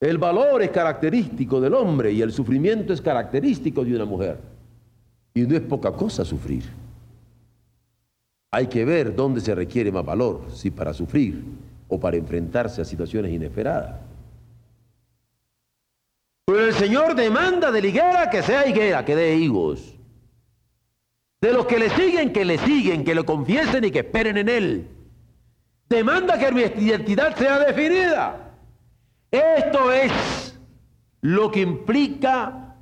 El 0.00 0.18
valor 0.18 0.62
es 0.62 0.70
característico 0.70 1.60
del 1.60 1.74
hombre 1.74 2.12
y 2.12 2.22
el 2.22 2.32
sufrimiento 2.32 2.92
es 2.92 3.00
característico 3.00 3.84
de 3.84 3.96
una 3.96 4.04
mujer. 4.04 4.38
Y 5.34 5.42
no 5.42 5.56
es 5.56 5.62
poca 5.62 5.92
cosa 5.92 6.24
sufrir. 6.24 6.62
Hay 8.52 8.68
que 8.68 8.84
ver 8.84 9.14
dónde 9.14 9.40
se 9.40 9.54
requiere 9.54 9.90
más 9.90 10.04
valor, 10.04 10.46
si 10.52 10.70
para 10.70 10.94
sufrir 10.94 11.42
o 11.88 11.98
para 11.98 12.16
enfrentarse 12.16 12.80
a 12.80 12.84
situaciones 12.84 13.32
inesperadas. 13.32 14.00
Pero 16.46 16.64
el 16.64 16.74
Señor 16.74 17.14
demanda 17.14 17.70
de 17.70 17.82
la 17.82 17.86
higuera 17.86 18.30
que 18.30 18.42
sea 18.42 18.66
higuera, 18.66 19.04
que 19.04 19.16
dé 19.16 19.36
higos. 19.36 19.94
De 21.40 21.52
los 21.52 21.66
que 21.66 21.78
le 21.78 21.90
siguen, 21.90 22.32
que 22.32 22.44
le 22.44 22.56
siguen, 22.58 23.04
que 23.04 23.14
lo 23.14 23.26
confiesen 23.26 23.84
y 23.84 23.90
que 23.90 24.00
esperen 24.00 24.38
en 24.38 24.48
Él. 24.48 24.88
Demanda 25.88 26.38
que 26.38 26.52
mi 26.52 26.62
identidad 26.62 27.36
sea 27.36 27.58
definida. 27.58 28.47
Esto 29.30 29.92
es 29.92 30.58
lo 31.20 31.50
que 31.50 31.60
implica 31.60 32.76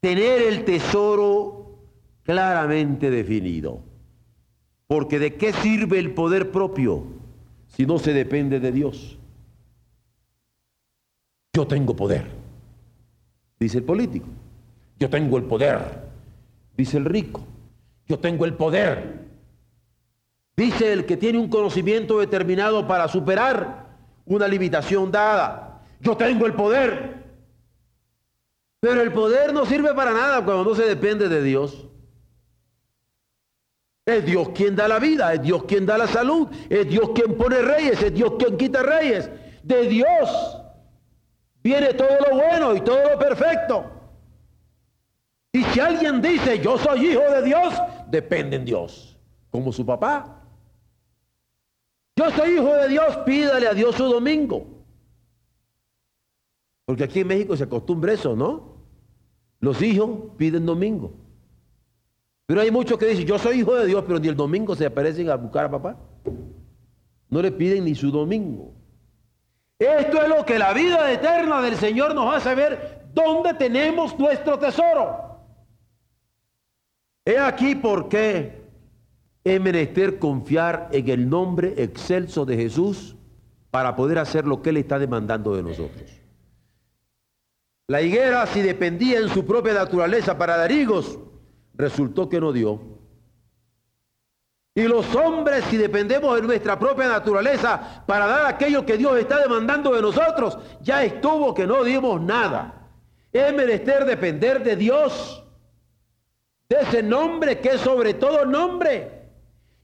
tener 0.00 0.42
el 0.42 0.64
tesoro 0.64 1.78
claramente 2.24 3.10
definido. 3.10 3.80
Porque 4.86 5.18
¿de 5.18 5.34
qué 5.34 5.52
sirve 5.52 5.98
el 5.98 6.12
poder 6.12 6.50
propio 6.50 7.04
si 7.68 7.86
no 7.86 7.98
se 7.98 8.12
depende 8.12 8.60
de 8.60 8.72
Dios? 8.72 9.18
Yo 11.54 11.66
tengo 11.66 11.94
poder, 11.94 12.26
dice 13.58 13.78
el 13.78 13.84
político. 13.84 14.26
Yo 14.98 15.08
tengo 15.08 15.38
el 15.38 15.44
poder, 15.44 16.08
dice 16.76 16.96
el 16.96 17.04
rico. 17.04 17.44
Yo 18.06 18.18
tengo 18.18 18.44
el 18.44 18.54
poder, 18.54 19.24
dice 20.56 20.92
el 20.92 21.06
que 21.06 21.16
tiene 21.16 21.38
un 21.38 21.48
conocimiento 21.48 22.18
determinado 22.18 22.86
para 22.86 23.08
superar 23.08 23.83
una 24.26 24.48
limitación 24.48 25.10
dada. 25.10 25.82
Yo 26.00 26.16
tengo 26.16 26.46
el 26.46 26.54
poder. 26.54 27.24
Pero 28.80 29.00
el 29.00 29.12
poder 29.12 29.52
no 29.52 29.64
sirve 29.64 29.94
para 29.94 30.12
nada 30.12 30.44
cuando 30.44 30.64
no 30.64 30.74
se 30.74 30.84
depende 30.84 31.28
de 31.28 31.42
Dios. 31.42 31.86
Es 34.06 34.26
Dios 34.26 34.50
quien 34.50 34.76
da 34.76 34.86
la 34.86 34.98
vida, 34.98 35.32
es 35.32 35.40
Dios 35.40 35.64
quien 35.64 35.86
da 35.86 35.96
la 35.96 36.06
salud, 36.06 36.48
es 36.68 36.86
Dios 36.86 37.10
quien 37.14 37.36
pone 37.36 37.62
reyes, 37.62 38.02
es 38.02 38.12
Dios 38.12 38.34
quien 38.38 38.58
quita 38.58 38.82
reyes. 38.82 39.30
De 39.62 39.88
Dios 39.88 40.58
viene 41.62 41.94
todo 41.94 42.18
lo 42.28 42.36
bueno 42.36 42.76
y 42.76 42.82
todo 42.82 42.98
lo 43.08 43.18
perfecto. 43.18 43.90
Y 45.52 45.62
si 45.64 45.80
alguien 45.80 46.20
dice, 46.20 46.58
yo 46.58 46.76
soy 46.76 47.06
hijo 47.06 47.22
de 47.22 47.42
Dios, 47.42 47.74
depende 48.08 48.56
en 48.56 48.64
Dios, 48.66 49.16
como 49.50 49.72
su 49.72 49.86
papá. 49.86 50.43
Yo 52.16 52.30
soy 52.30 52.52
hijo 52.52 52.72
de 52.74 52.88
Dios, 52.88 53.16
pídale 53.18 53.66
a 53.66 53.74
Dios 53.74 53.96
su 53.96 54.04
domingo. 54.04 54.66
Porque 56.84 57.04
aquí 57.04 57.20
en 57.20 57.28
México 57.28 57.56
se 57.56 57.64
acostumbra 57.64 58.12
eso, 58.12 58.36
¿no? 58.36 58.74
Los 59.60 59.82
hijos 59.82 60.10
piden 60.36 60.66
domingo. 60.66 61.12
Pero 62.46 62.60
hay 62.60 62.70
muchos 62.70 62.98
que 62.98 63.06
dicen, 63.06 63.26
yo 63.26 63.38
soy 63.38 63.60
hijo 63.60 63.74
de 63.74 63.86
Dios, 63.86 64.04
pero 64.06 64.18
ni 64.18 64.28
el 64.28 64.36
domingo 64.36 64.76
se 64.76 64.86
aparecen 64.86 65.30
a 65.30 65.36
buscar 65.36 65.64
a 65.64 65.70
papá. 65.70 65.96
No 67.30 67.40
le 67.40 67.50
piden 67.50 67.84
ni 67.84 67.94
su 67.94 68.10
domingo. 68.10 68.74
Esto 69.78 70.22
es 70.22 70.28
lo 70.28 70.44
que 70.44 70.58
la 70.58 70.72
vida 70.72 71.10
eterna 71.10 71.60
del 71.62 71.76
Señor 71.76 72.14
nos 72.14 72.34
hace 72.34 72.54
ver 72.54 73.08
dónde 73.12 73.54
tenemos 73.54 74.16
nuestro 74.18 74.58
tesoro. 74.58 75.40
He 77.24 77.38
aquí 77.38 77.74
por 77.74 78.08
qué 78.08 78.63
es 79.44 79.60
menester 79.60 80.18
confiar 80.18 80.88
en 80.90 81.08
el 81.10 81.28
nombre 81.28 81.74
excelso 81.76 82.46
de 82.46 82.56
Jesús 82.56 83.14
para 83.70 83.94
poder 83.94 84.18
hacer 84.18 84.46
lo 84.46 84.62
que 84.62 84.70
Él 84.70 84.78
está 84.78 84.98
demandando 84.98 85.54
de 85.54 85.62
nosotros. 85.62 86.10
La 87.86 88.00
higuera, 88.00 88.46
si 88.46 88.62
dependía 88.62 89.18
en 89.18 89.28
su 89.28 89.44
propia 89.44 89.74
naturaleza 89.74 90.38
para 90.38 90.56
dar 90.56 90.72
higos, 90.72 91.18
resultó 91.74 92.30
que 92.30 92.40
no 92.40 92.52
dio. 92.52 92.80
Y 94.74 94.84
los 94.84 95.14
hombres, 95.14 95.64
si 95.66 95.76
dependemos 95.76 96.34
de 96.34 96.42
nuestra 96.42 96.78
propia 96.78 97.06
naturaleza 97.06 98.02
para 98.06 98.26
dar 98.26 98.46
aquello 98.46 98.86
que 98.86 98.96
Dios 98.96 99.18
está 99.18 99.38
demandando 99.38 99.94
de 99.94 100.00
nosotros, 100.00 100.58
ya 100.80 101.04
estuvo 101.04 101.52
que 101.52 101.66
no 101.66 101.84
dimos 101.84 102.20
nada. 102.20 102.88
Es 103.30 103.52
menester 103.52 104.06
depender 104.06 104.64
de 104.64 104.76
Dios, 104.76 105.44
de 106.68 106.76
ese 106.80 107.02
nombre 107.02 107.60
que 107.60 107.70
es 107.70 107.80
sobre 107.82 108.14
todo 108.14 108.46
nombre. 108.46 109.23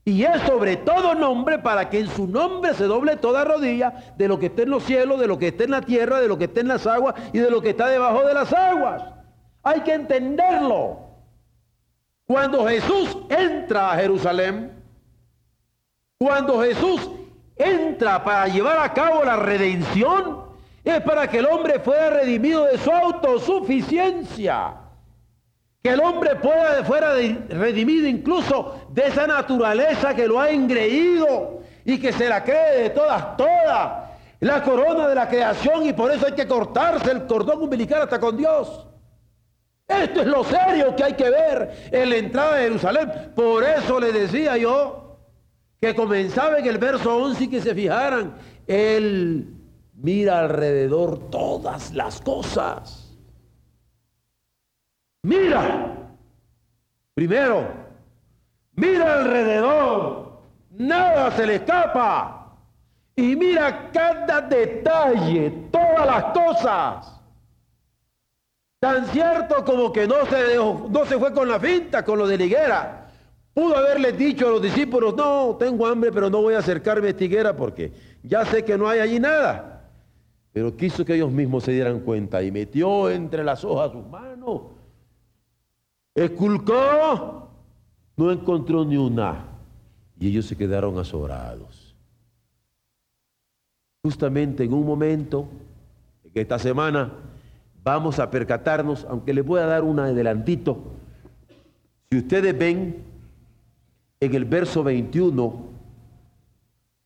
Y 0.04 0.24
es 0.24 0.40
sobre 0.42 0.76
todo 0.76 1.14
nombre 1.14 1.58
para 1.58 1.90
que 1.90 2.00
en 2.00 2.08
su 2.08 2.26
nombre 2.26 2.74
se 2.74 2.84
doble 2.84 3.16
toda 3.16 3.44
rodilla 3.44 4.12
de 4.16 4.28
lo 4.28 4.38
que 4.38 4.46
está 4.46 4.62
en 4.62 4.70
los 4.70 4.84
cielos, 4.84 5.20
de 5.20 5.26
lo 5.26 5.38
que 5.38 5.48
está 5.48 5.64
en 5.64 5.72
la 5.72 5.82
tierra, 5.82 6.20
de 6.20 6.28
lo 6.28 6.38
que 6.38 6.44
está 6.44 6.60
en 6.60 6.68
las 6.68 6.86
aguas 6.86 7.14
y 7.32 7.38
de 7.38 7.50
lo 7.50 7.60
que 7.60 7.70
está 7.70 7.88
debajo 7.88 8.24
de 8.26 8.34
las 8.34 8.52
aguas. 8.52 9.02
Hay 9.62 9.80
que 9.82 9.92
entenderlo. 9.92 11.00
Cuando 12.26 12.66
Jesús 12.66 13.18
entra 13.28 13.92
a 13.92 13.96
Jerusalén, 13.96 14.72
cuando 16.16 16.62
Jesús 16.62 17.10
entra 17.56 18.24
para 18.24 18.48
llevar 18.48 18.78
a 18.78 18.94
cabo 18.94 19.22
la 19.24 19.36
redención, 19.36 20.44
es 20.82 21.00
para 21.02 21.28
que 21.28 21.38
el 21.38 21.46
hombre 21.46 21.78
fuera 21.80 22.10
redimido 22.10 22.64
de 22.64 22.78
su 22.78 22.90
autosuficiencia. 22.90 24.74
Que 25.82 25.90
el 25.90 26.00
hombre 26.00 26.36
pueda, 26.36 26.84
fuera 26.84 27.14
redimido 27.14 28.06
incluso 28.06 28.86
de 28.90 29.06
esa 29.06 29.26
naturaleza 29.26 30.14
que 30.14 30.26
lo 30.26 30.38
ha 30.38 30.50
engreído 30.50 31.62
y 31.84 31.98
que 31.98 32.12
se 32.12 32.28
la 32.28 32.44
cree 32.44 32.82
de 32.82 32.90
todas, 32.90 33.36
todas. 33.36 34.10
La 34.40 34.62
corona 34.62 35.08
de 35.08 35.14
la 35.14 35.28
creación 35.28 35.86
y 35.86 35.92
por 35.92 36.10
eso 36.10 36.26
hay 36.26 36.32
que 36.32 36.46
cortarse 36.46 37.10
el 37.10 37.26
cordón 37.26 37.62
umbilical 37.62 38.02
hasta 38.02 38.20
con 38.20 38.36
Dios. 38.36 38.86
Esto 39.86 40.20
es 40.20 40.26
lo 40.26 40.44
serio 40.44 40.94
que 40.94 41.04
hay 41.04 41.14
que 41.14 41.28
ver 41.28 41.88
en 41.90 42.10
la 42.10 42.16
entrada 42.16 42.56
de 42.56 42.62
Jerusalén. 42.62 43.32
Por 43.34 43.64
eso 43.64 43.98
le 43.98 44.12
decía 44.12 44.56
yo 44.56 45.18
que 45.80 45.94
comenzaba 45.94 46.58
en 46.58 46.66
el 46.66 46.78
verso 46.78 47.16
11 47.16 47.44
y 47.44 47.48
que 47.48 47.60
se 47.60 47.74
fijaran, 47.74 48.36
Él 48.66 49.54
mira 49.94 50.40
alrededor 50.40 51.30
todas 51.30 51.92
las 51.92 52.20
cosas. 52.20 53.09
Mira, 55.22 55.96
primero, 57.14 57.68
mira 58.74 59.14
alrededor, 59.20 60.40
nada 60.70 61.30
se 61.32 61.46
le 61.46 61.54
escapa. 61.56 62.56
Y 63.16 63.36
mira 63.36 63.90
cada 63.92 64.40
detalle, 64.40 65.50
todas 65.70 66.06
las 66.06 66.24
cosas. 66.32 67.20
Tan 68.78 69.04
cierto 69.06 69.62
como 69.64 69.92
que 69.92 70.06
no 70.06 70.24
se, 70.24 70.56
no 70.56 71.04
se 71.04 71.18
fue 71.18 71.34
con 71.34 71.48
la 71.48 71.60
finta, 71.60 72.02
con 72.02 72.18
lo 72.18 72.26
de 72.26 72.38
liguera 72.38 73.00
Pudo 73.52 73.76
haberles 73.76 74.16
dicho 74.16 74.46
a 74.46 74.50
los 74.52 74.62
discípulos, 74.62 75.14
no, 75.16 75.56
tengo 75.58 75.86
hambre, 75.86 76.12
pero 76.12 76.30
no 76.30 76.40
voy 76.40 76.54
a 76.54 76.58
acercarme 76.58 77.08
a 77.08 77.10
esta 77.10 77.24
higuera 77.24 77.56
porque 77.56 77.92
ya 78.22 78.44
sé 78.44 78.64
que 78.64 78.78
no 78.78 78.88
hay 78.88 79.00
allí 79.00 79.18
nada. 79.18 79.88
Pero 80.52 80.76
quiso 80.76 81.04
que 81.04 81.14
ellos 81.14 81.32
mismos 81.32 81.64
se 81.64 81.72
dieran 81.72 82.00
cuenta 82.00 82.42
y 82.42 82.50
metió 82.50 83.10
entre 83.10 83.42
las 83.42 83.64
hojas 83.64 83.92
sus 83.92 84.06
manos. 84.06 84.62
Esculcó, 86.14 87.48
no 88.16 88.30
encontró 88.30 88.84
ni 88.84 88.96
una. 88.96 89.46
Y 90.18 90.28
ellos 90.28 90.46
se 90.46 90.56
quedaron 90.56 90.98
asombrados. 90.98 91.94
Justamente 94.02 94.64
en 94.64 94.72
un 94.72 94.86
momento, 94.86 95.48
en 96.24 96.32
esta 96.34 96.58
semana, 96.58 97.12
vamos 97.82 98.18
a 98.18 98.30
percatarnos, 98.30 99.06
aunque 99.08 99.34
les 99.34 99.44
voy 99.44 99.60
a 99.60 99.66
dar 99.66 99.84
un 99.84 99.98
adelantito. 99.98 100.78
Si 102.10 102.18
ustedes 102.18 102.56
ven 102.58 103.02
en 104.20 104.34
el 104.34 104.44
verso 104.44 104.82
21 104.82 105.70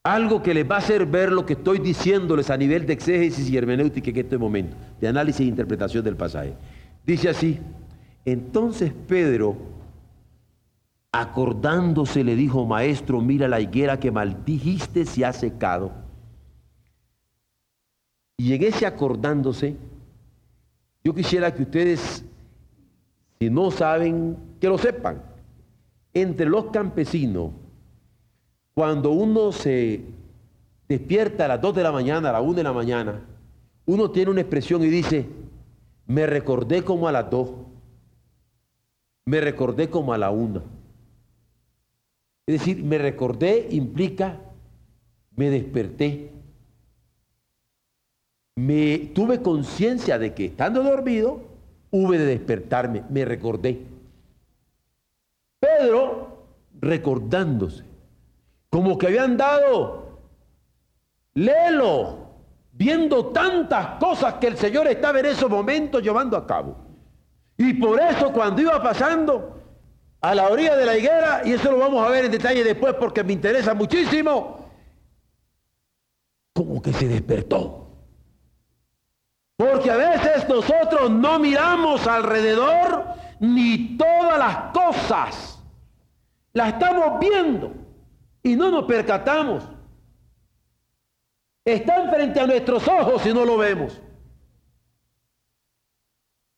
algo 0.05 0.43
que 0.43 0.53
les 0.53 0.71
va 0.71 0.77
a 0.77 0.79
hacer 0.79 1.07
ver 1.07 1.33
lo 1.33 1.47
que 1.47 1.55
estoy 1.55 1.79
diciéndoles 1.79 2.51
a 2.51 2.57
nivel 2.59 2.85
de 2.85 2.93
exégesis 2.93 3.49
y 3.49 3.57
hermenéutica 3.57 4.11
en 4.11 4.17
este 4.19 4.37
momento, 4.37 4.77
de 5.01 5.09
análisis 5.09 5.41
e 5.41 5.45
interpretación 5.45 6.05
del 6.05 6.15
pasaje. 6.15 6.55
Dice 7.07 7.31
así, 7.31 7.59
entonces 8.25 8.93
Pedro, 9.07 9.57
acordándose, 11.13 12.25
le 12.25 12.35
dijo, 12.37 12.67
maestro, 12.67 13.21
mira 13.21 13.47
la 13.49 13.61
higuera 13.61 14.01
que 14.01 14.11
maldijiste 14.11 15.05
se 15.05 15.25
ha 15.25 15.33
secado. 15.33 15.93
Y 18.37 18.53
en 18.55 18.63
ese 18.65 18.87
acordándose, 18.87 19.77
yo 21.05 21.15
quisiera 21.15 21.55
que 21.55 21.63
ustedes, 21.63 22.25
si 23.39 23.51
no 23.51 23.71
saben, 23.71 24.37
que 24.61 24.69
lo 24.69 24.79
sepan 24.79 25.23
entre 26.13 26.47
los 26.47 26.67
campesinos, 26.67 27.51
cuando 28.73 29.11
uno 29.11 29.53
se 29.53 30.03
despierta 30.89 31.45
a 31.45 31.49
las 31.49 31.61
2 31.61 31.75
de 31.77 31.83
la 31.83 31.93
mañana, 31.93 32.31
a 32.31 32.33
las 32.33 32.43
1 32.43 32.55
de 32.55 32.63
la 32.63 32.73
mañana, 32.73 33.21
uno 33.87 34.11
tiene 34.11 34.31
una 34.31 34.41
expresión 34.41 34.83
y 34.83 34.89
dice, 34.89 35.29
me 36.07 36.27
recordé 36.27 36.83
como 36.83 37.07
a 37.07 37.13
las 37.13 37.31
2, 37.31 37.51
me 39.27 39.41
recordé 39.41 39.89
como 39.89 40.13
a 40.13 40.19
la 40.19 40.31
1. 40.31 40.63
Es 42.47 42.59
decir, 42.61 42.85
me 42.85 42.99
recordé 42.99 43.69
implica, 43.71 44.39
me 45.35 45.51
desperté. 45.51 46.31
Me 48.57 48.99
tuve 49.15 49.43
conciencia 49.43 50.19
de 50.19 50.35
que 50.35 50.47
estando 50.47 50.83
dormido, 50.83 51.43
hube 51.91 52.19
de 52.19 52.27
despertarme, 52.27 53.03
me 53.09 53.25
recordé. 53.25 53.83
Pedro 55.59 56.45
recordándose, 56.81 57.85
como 58.69 58.99
que 58.99 59.07
habían 59.07 59.37
dado, 59.37 60.19
léelo, 61.33 62.19
viendo 62.73 63.27
tantas 63.27 63.99
cosas 63.99 64.35
que 64.35 64.49
el 64.49 64.59
Señor 64.59 64.87
estaba 64.89 65.21
en 65.21 65.27
esos 65.27 65.49
momentos 65.49 66.03
llevando 66.03 66.37
a 66.37 66.47
cabo. 66.47 66.84
Y 67.57 67.75
por 67.75 68.01
eso 68.01 68.33
cuando 68.33 68.63
iba 68.63 68.83
pasando 68.83 69.61
a 70.21 70.35
la 70.35 70.49
orilla 70.49 70.77
de 70.77 70.87
la 70.87 70.97
higuera, 70.97 71.43
y 71.45 71.53
eso 71.53 71.71
lo 71.71 71.79
vamos 71.79 72.05
a 72.07 72.11
ver 72.11 72.25
en 72.25 72.33
detalle 72.33 72.65
después 72.65 72.95
porque 72.95 73.23
me 73.23 73.33
interesa 73.33 73.75
muchísimo, 73.75 74.71
como 76.53 76.81
que 76.81 76.93
se 76.93 77.09
despertó. 77.09 77.89
Porque 79.57 79.91
a 79.91 79.97
veces 79.97 80.49
nosotros 80.49 81.11
no 81.11 81.39
miramos 81.39 82.07
alrededor 82.07 83.05
ni 83.39 83.97
todas 83.97 84.39
las 84.39 84.57
cosas 84.73 85.55
la 86.55 86.69
estamos 86.69 87.19
viendo 87.19 87.73
y 88.43 88.57
no 88.57 88.71
nos 88.71 88.85
percatamos. 88.85 89.69
Están 91.65 92.11
frente 92.11 92.41
a 92.41 92.47
nuestros 92.47 92.87
ojos 92.89 93.27
y 93.27 93.35
no 93.35 93.45
lo 93.45 93.57
vemos. 93.57 94.01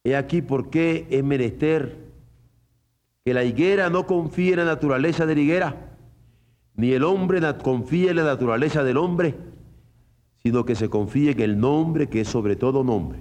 He 0.07 0.15
aquí 0.15 0.41
por 0.41 0.71
qué 0.71 1.09
es 1.11 1.25
menester 1.25 1.99
que 3.25 3.35
la 3.35 3.43
higuera 3.43 3.91
no 3.91 4.07
confíe 4.07 4.53
en 4.53 4.59
la 4.59 4.65
naturaleza 4.65 5.27
de 5.27 5.35
la 5.35 5.41
higuera, 5.41 5.77
ni 6.77 6.93
el 6.93 7.03
hombre 7.03 7.41
confíe 7.59 8.11
en 8.11 8.17
la 8.17 8.23
naturaleza 8.23 8.85
del 8.85 8.99
hombre, 8.99 9.35
sino 10.45 10.65
que 10.65 10.77
se 10.77 10.89
confíe 10.89 11.33
en 11.33 11.41
el 11.41 11.59
nombre 11.59 12.09
que 12.09 12.21
es 12.21 12.29
sobre 12.29 12.55
todo 12.55 12.85
nombre, 12.85 13.19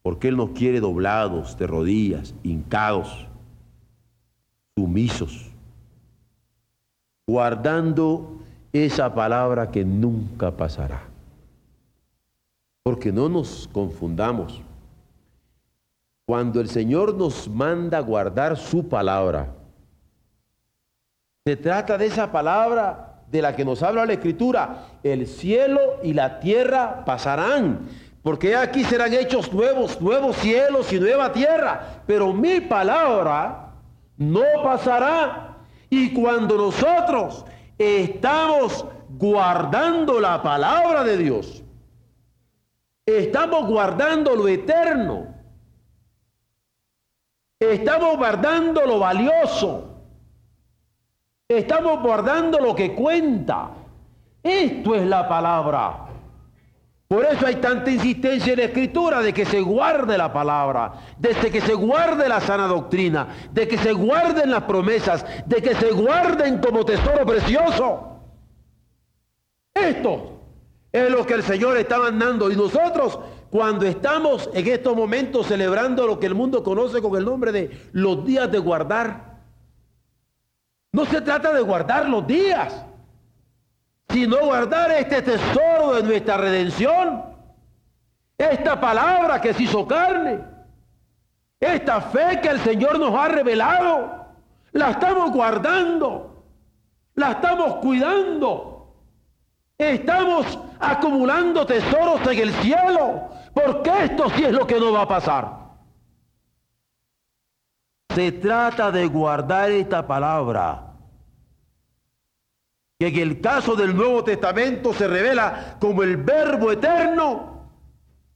porque 0.00 0.28
Él 0.28 0.38
nos 0.38 0.50
quiere 0.52 0.80
doblados, 0.80 1.58
de 1.58 1.66
rodillas, 1.66 2.34
hincados, 2.42 3.26
sumisos 4.74 5.50
guardando 7.26 8.38
esa 8.72 9.14
palabra 9.14 9.70
que 9.70 9.84
nunca 9.84 10.50
pasará. 10.56 11.02
Porque 12.82 13.12
no 13.12 13.28
nos 13.28 13.68
confundamos. 13.72 14.62
Cuando 16.26 16.60
el 16.60 16.68
Señor 16.68 17.14
nos 17.14 17.48
manda 17.48 18.00
guardar 18.00 18.56
su 18.56 18.88
palabra, 18.88 19.54
se 21.44 21.56
trata 21.56 21.98
de 21.98 22.06
esa 22.06 22.32
palabra 22.32 23.22
de 23.30 23.42
la 23.42 23.54
que 23.54 23.64
nos 23.64 23.82
habla 23.82 24.06
la 24.06 24.14
Escritura. 24.14 24.86
El 25.02 25.26
cielo 25.26 25.98
y 26.02 26.14
la 26.14 26.40
tierra 26.40 27.04
pasarán, 27.04 27.88
porque 28.22 28.56
aquí 28.56 28.84
serán 28.84 29.12
hechos 29.12 29.52
nuevos, 29.52 30.00
nuevos 30.00 30.36
cielos 30.36 30.90
y 30.92 30.98
nueva 30.98 31.32
tierra. 31.32 32.02
Pero 32.06 32.32
mi 32.32 32.60
palabra 32.62 33.74
no 34.16 34.44
pasará. 34.62 35.58
Y 35.90 36.14
cuando 36.14 36.56
nosotros 36.56 37.44
estamos 37.76 38.86
guardando 39.10 40.18
la 40.20 40.42
palabra 40.42 41.04
de 41.04 41.18
Dios, 41.18 41.62
estamos 43.04 43.68
guardando 43.68 44.34
lo 44.34 44.48
eterno, 44.48 45.33
estamos 47.58 48.16
guardando 48.16 48.86
lo 48.86 48.98
valioso, 48.98 49.94
Estamos 51.48 52.00
guardando 52.00 52.58
lo 52.58 52.74
que 52.74 52.94
cuenta. 52.94 53.70
Esto 54.42 54.94
es 54.94 55.06
la 55.06 55.28
palabra. 55.28 56.00
Por 57.06 57.24
eso 57.24 57.46
hay 57.46 57.56
tanta 57.56 57.90
insistencia 57.90 58.54
en 58.54 58.58
la 58.60 58.64
escritura 58.64 59.20
de 59.20 59.32
que 59.32 59.44
se 59.44 59.60
guarde 59.60 60.16
la 60.16 60.32
palabra, 60.32 60.94
de 61.18 61.34
que 61.34 61.60
se 61.60 61.74
guarde 61.74 62.28
la 62.28 62.40
sana 62.40 62.66
doctrina, 62.66 63.28
de 63.52 63.68
que 63.68 63.76
se 63.76 63.92
guarden 63.92 64.50
las 64.50 64.62
promesas, 64.62 65.24
de 65.46 65.62
que 65.62 65.74
se 65.74 65.90
guarden 65.92 66.58
como 66.58 66.84
tesoro 66.84 67.26
precioso. 67.26 68.20
Esto 69.74 70.40
es 70.90 71.10
lo 71.10 71.26
que 71.26 71.34
el 71.34 71.42
Señor 71.42 71.76
está 71.76 71.98
mandando 71.98 72.50
y 72.50 72.56
nosotros 72.56 73.18
cuando 73.54 73.86
estamos 73.86 74.50
en 74.52 74.66
estos 74.66 74.96
momentos 74.96 75.46
celebrando 75.46 76.08
lo 76.08 76.18
que 76.18 76.26
el 76.26 76.34
mundo 76.34 76.64
conoce 76.64 77.00
con 77.00 77.14
el 77.14 77.24
nombre 77.24 77.52
de 77.52 77.88
los 77.92 78.26
días 78.26 78.50
de 78.50 78.58
guardar, 78.58 79.36
no 80.90 81.04
se 81.04 81.20
trata 81.20 81.52
de 81.52 81.60
guardar 81.60 82.08
los 82.08 82.26
días, 82.26 82.84
sino 84.08 84.40
guardar 84.40 84.90
este 84.90 85.22
tesoro 85.22 85.94
de 85.94 86.02
nuestra 86.02 86.36
redención, 86.36 87.26
esta 88.36 88.80
palabra 88.80 89.40
que 89.40 89.54
se 89.54 89.62
hizo 89.62 89.86
carne, 89.86 90.40
esta 91.60 92.00
fe 92.00 92.40
que 92.42 92.48
el 92.48 92.58
Señor 92.58 92.98
nos 92.98 93.14
ha 93.14 93.28
revelado, 93.28 94.30
la 94.72 94.90
estamos 94.90 95.30
guardando, 95.30 96.42
la 97.14 97.30
estamos 97.30 97.76
cuidando, 97.76 98.73
estamos 99.78 100.58
acumulando 100.78 101.66
tesoros 101.66 102.20
en 102.26 102.38
el 102.38 102.52
cielo, 102.54 103.28
porque 103.52 103.90
esto 104.04 104.30
sí 104.30 104.44
es 104.44 104.52
lo 104.52 104.66
que 104.66 104.78
no 104.78 104.92
va 104.92 105.02
a 105.02 105.08
pasar. 105.08 105.64
Se 108.14 108.32
trata 108.32 108.92
de 108.92 109.06
guardar 109.06 109.70
esta 109.70 110.06
palabra. 110.06 110.92
Que 112.98 113.08
en 113.08 113.16
el 113.16 113.40
caso 113.40 113.74
del 113.74 113.96
Nuevo 113.96 114.22
Testamento 114.22 114.92
se 114.94 115.08
revela 115.08 115.76
como 115.80 116.02
el 116.04 116.16
verbo 116.16 116.70
eterno 116.70 117.54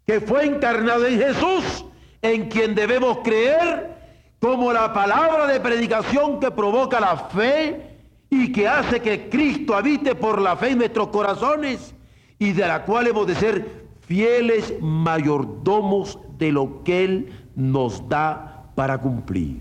que 0.04 0.20
fue 0.20 0.46
encarnado 0.46 1.06
en 1.06 1.18
Jesús, 1.18 1.84
en 2.22 2.48
quien 2.48 2.74
debemos 2.74 3.18
creer 3.18 3.96
como 4.40 4.72
la 4.72 4.92
palabra 4.92 5.46
de 5.46 5.60
predicación 5.60 6.40
que 6.40 6.50
provoca 6.50 6.98
la 6.98 7.16
fe 7.16 7.97
y 8.30 8.52
que 8.52 8.68
hace 8.68 9.00
que 9.00 9.28
Cristo 9.28 9.74
habite 9.74 10.14
por 10.14 10.40
la 10.40 10.56
fe 10.56 10.70
en 10.70 10.78
nuestros 10.78 11.08
corazones 11.08 11.94
y 12.38 12.52
de 12.52 12.66
la 12.66 12.84
cual 12.84 13.06
hemos 13.06 13.26
de 13.26 13.34
ser 13.34 13.88
fieles 14.00 14.74
mayordomos 14.80 16.18
de 16.38 16.52
lo 16.52 16.82
que 16.84 17.04
Él 17.04 17.32
nos 17.56 18.08
da 18.08 18.72
para 18.74 18.98
cumplir. 18.98 19.60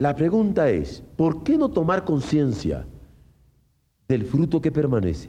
La 0.00 0.14
pregunta 0.14 0.70
es, 0.70 1.02
¿por 1.16 1.42
qué 1.42 1.58
no 1.58 1.70
tomar 1.70 2.04
conciencia 2.04 2.86
del 4.06 4.24
fruto 4.24 4.60
que 4.60 4.70
permanece? 4.70 5.28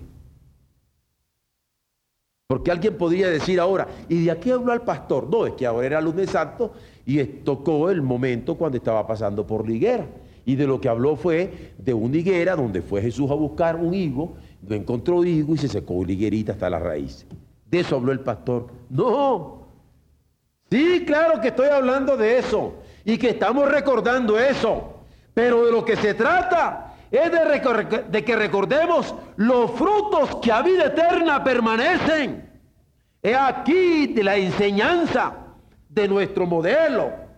Porque 2.48 2.72
alguien 2.72 2.98
podría 2.98 3.30
decir 3.30 3.60
ahora, 3.60 3.88
¿y 4.08 4.26
de 4.26 4.32
aquí 4.32 4.52
habló 4.52 4.72
al 4.72 4.84
pastor? 4.84 5.28
No, 5.30 5.46
es 5.46 5.54
que 5.54 5.66
ahora 5.66 5.86
era 5.86 6.02
lunes 6.02 6.32
santo 6.32 6.74
y 7.06 7.24
tocó 7.24 7.90
el 7.90 8.02
momento 8.02 8.56
cuando 8.56 8.78
estaba 8.78 9.06
pasando 9.06 9.46
por 9.46 9.68
la 9.68 9.76
higuera. 9.76 10.08
Y 10.50 10.56
de 10.56 10.66
lo 10.66 10.82
que 10.82 10.90
habló 10.90 11.16
fue 11.16 11.74
de 11.78 11.94
una 11.94 12.18
higuera 12.18 12.56
donde 12.56 12.82
fue 12.82 13.04
Jesús 13.04 13.30
a 13.30 13.36
buscar 13.36 13.76
un 13.76 13.94
higo, 13.94 14.34
no 14.64 14.76
encontró 14.76 15.24
higo 15.24 15.54
y 15.54 15.60
se 15.60 15.68
secó 15.68 16.04
la 16.04 16.12
higuerita 16.12 16.54
hasta 16.54 16.72
la 16.72 16.80
raíz. 16.80 17.28
De 17.70 17.82
eso 17.82 17.98
habló 17.98 18.12
el 18.12 18.22
pastor. 18.22 18.66
No. 18.90 19.68
Sí, 20.72 21.04
claro 21.06 21.40
que 21.40 21.50
estoy 21.50 21.68
hablando 21.68 22.18
de 22.18 22.40
eso 22.40 22.74
y 23.06 23.20
que 23.20 23.30
estamos 23.30 23.70
recordando 23.70 24.40
eso. 24.40 24.96
Pero 25.36 25.68
de 25.68 25.72
lo 25.72 25.86
que 25.86 25.96
se 25.96 26.16
trata 26.16 26.96
es 27.12 27.32
de, 27.32 28.04
de, 28.10 28.26
que 28.26 28.36
recordemos 28.36 29.14
los 29.36 29.70
frutos 29.70 30.38
que 30.38 30.52
a 30.52 30.64
vida 30.64 30.86
eterna 30.86 31.44
permanecen. 31.44 32.50
Es 33.22 33.38
aquí 33.38 34.08
de 34.08 34.24
la 34.24 34.36
enseñanza 34.36 35.32
de 35.90 36.08
nuestro 36.08 36.48
modelo. 36.48 37.29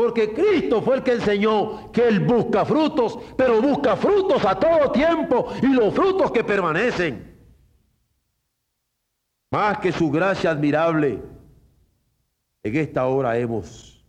Porque 0.00 0.32
Cristo 0.32 0.80
fue 0.80 0.96
el 0.96 1.02
que 1.02 1.12
enseñó 1.12 1.92
que 1.92 2.08
Él 2.08 2.20
busca 2.20 2.64
frutos, 2.64 3.18
pero 3.36 3.60
busca 3.60 3.96
frutos 3.96 4.42
a 4.46 4.58
todo 4.58 4.90
tiempo 4.92 5.48
y 5.60 5.66
los 5.66 5.92
frutos 5.92 6.32
que 6.32 6.42
permanecen. 6.42 7.38
Más 9.50 9.76
que 9.76 9.92
su 9.92 10.10
gracia 10.10 10.52
admirable, 10.52 11.22
en 12.62 12.76
esta 12.76 13.06
hora 13.08 13.36
hemos 13.36 14.02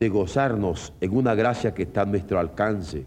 de 0.00 0.08
gozarnos 0.08 0.94
en 0.98 1.14
una 1.14 1.34
gracia 1.34 1.74
que 1.74 1.82
está 1.82 2.00
a 2.00 2.06
nuestro 2.06 2.38
alcance. 2.38 3.04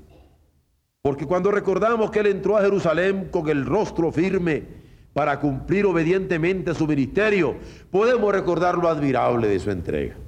Porque 1.01 1.25
cuando 1.25 1.49
recordamos 1.49 2.11
que 2.11 2.19
Él 2.19 2.27
entró 2.27 2.55
a 2.55 2.61
Jerusalén 2.61 3.29
con 3.31 3.49
el 3.49 3.65
rostro 3.65 4.11
firme 4.11 4.63
para 5.11 5.39
cumplir 5.39 5.87
obedientemente 5.87 6.75
su 6.75 6.85
ministerio, 6.85 7.55
podemos 7.89 8.31
recordar 8.31 8.77
lo 8.77 8.89
admirable 8.89 9.47
de 9.47 9.59
su 9.59 9.71
entrega. 9.71 10.26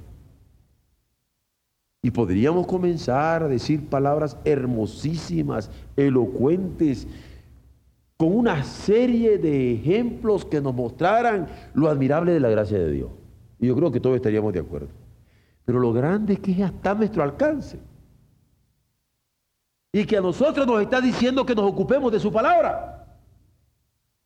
Y 2.02 2.10
podríamos 2.10 2.66
comenzar 2.66 3.42
a 3.42 3.48
decir 3.48 3.88
palabras 3.88 4.36
hermosísimas, 4.44 5.70
elocuentes, 5.96 7.06
con 8.16 8.36
una 8.36 8.64
serie 8.64 9.38
de 9.38 9.74
ejemplos 9.74 10.44
que 10.44 10.60
nos 10.60 10.74
mostraran 10.74 11.46
lo 11.74 11.88
admirable 11.88 12.32
de 12.32 12.40
la 12.40 12.50
gracia 12.50 12.78
de 12.78 12.90
Dios. 12.90 13.10
Y 13.58 13.66
yo 13.66 13.76
creo 13.76 13.90
que 13.92 14.00
todos 14.00 14.16
estaríamos 14.16 14.52
de 14.52 14.60
acuerdo. 14.60 14.88
Pero 15.64 15.78
lo 15.78 15.92
grande 15.92 16.34
es 16.34 16.40
que 16.40 16.52
está 16.52 16.92
a 16.92 16.94
nuestro 16.94 17.22
alcance. 17.22 17.78
Y 19.92 20.04
que 20.04 20.16
a 20.16 20.20
nosotros 20.20 20.66
nos 20.66 20.80
está 20.80 21.00
diciendo 21.00 21.44
que 21.44 21.54
nos 21.54 21.70
ocupemos 21.70 22.10
de 22.12 22.20
su 22.20 22.32
palabra. 22.32 23.06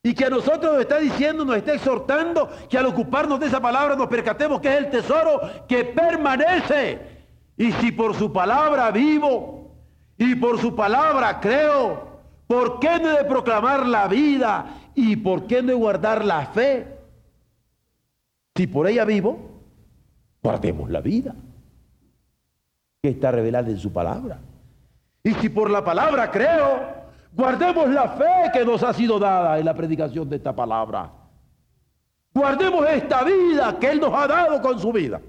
Y 0.03 0.15
que 0.15 0.27
a 0.27 0.31
nosotros 0.31 0.73
nos 0.73 0.81
está 0.81 0.99
diciendo, 0.99 1.45
nos 1.45 1.57
está 1.57 1.75
exhortando 1.75 2.49
que 2.69 2.79
al 2.79 2.87
ocuparnos 2.87 3.41
de 3.41 3.47
esa 3.47 3.61
palabra 3.61 3.97
nos 3.97 4.07
percatemos 4.07 4.61
que 4.61 4.73
es 4.73 4.79
el 4.79 4.91
tesoro 4.91 5.41
que 5.67 5.85
permanece. 5.85 7.13
Y 7.57 7.73
si 7.73 7.93
por 7.93 8.14
su 8.14 8.33
palabra 8.33 8.90
vivo 8.90 9.71
y 10.19 10.35
por 10.35 10.59
su 10.59 10.75
palabra 10.75 11.40
creo, 11.40 12.09
¿por 12.47 12.81
qué 12.81 12.99
no 13.01 13.11
he 13.11 13.19
de 13.19 13.25
proclamar 13.25 13.87
la 13.87 14.09
vida 14.09 14.90
y 14.95 15.17
por 15.17 15.47
qué 15.47 15.62
no 15.62 15.69
he 15.69 15.75
de 15.75 15.79
guardar 15.79 16.25
la 16.25 16.47
fe? 16.47 16.99
Si 18.57 18.67
por 18.67 18.88
ella 18.88 19.05
vivo, 19.05 19.38
guardemos 20.43 20.90
la 20.90 21.01
vida 21.01 21.35
que 23.03 23.11
está 23.11 23.31
revelada 23.31 23.69
en 23.69 23.79
su 23.79 23.93
palabra. 23.93 24.38
Y 25.23 25.33
si 25.35 25.49
por 25.49 25.71
la 25.71 25.85
palabra 25.85 26.31
creo, 26.31 26.81
guardemos 27.33 27.88
la 27.88 28.09
fe 28.11 28.51
que 28.53 28.64
nos 28.64 28.83
ha 28.83 28.93
sido 28.93 29.19
dada 29.19 29.59
en 29.59 29.64
la 29.64 29.75
predicación 29.75 30.29
de 30.29 30.37
esta 30.37 30.55
palabra. 30.55 31.11
Guardemos 32.33 32.87
esta 32.88 33.23
vida 33.23 33.79
que 33.79 33.90
Él 33.90 34.01
nos 34.01 34.12
ha 34.12 34.27
dado 34.27 34.61
con 34.61 34.79
su 34.79 34.93
vida. 34.93 35.21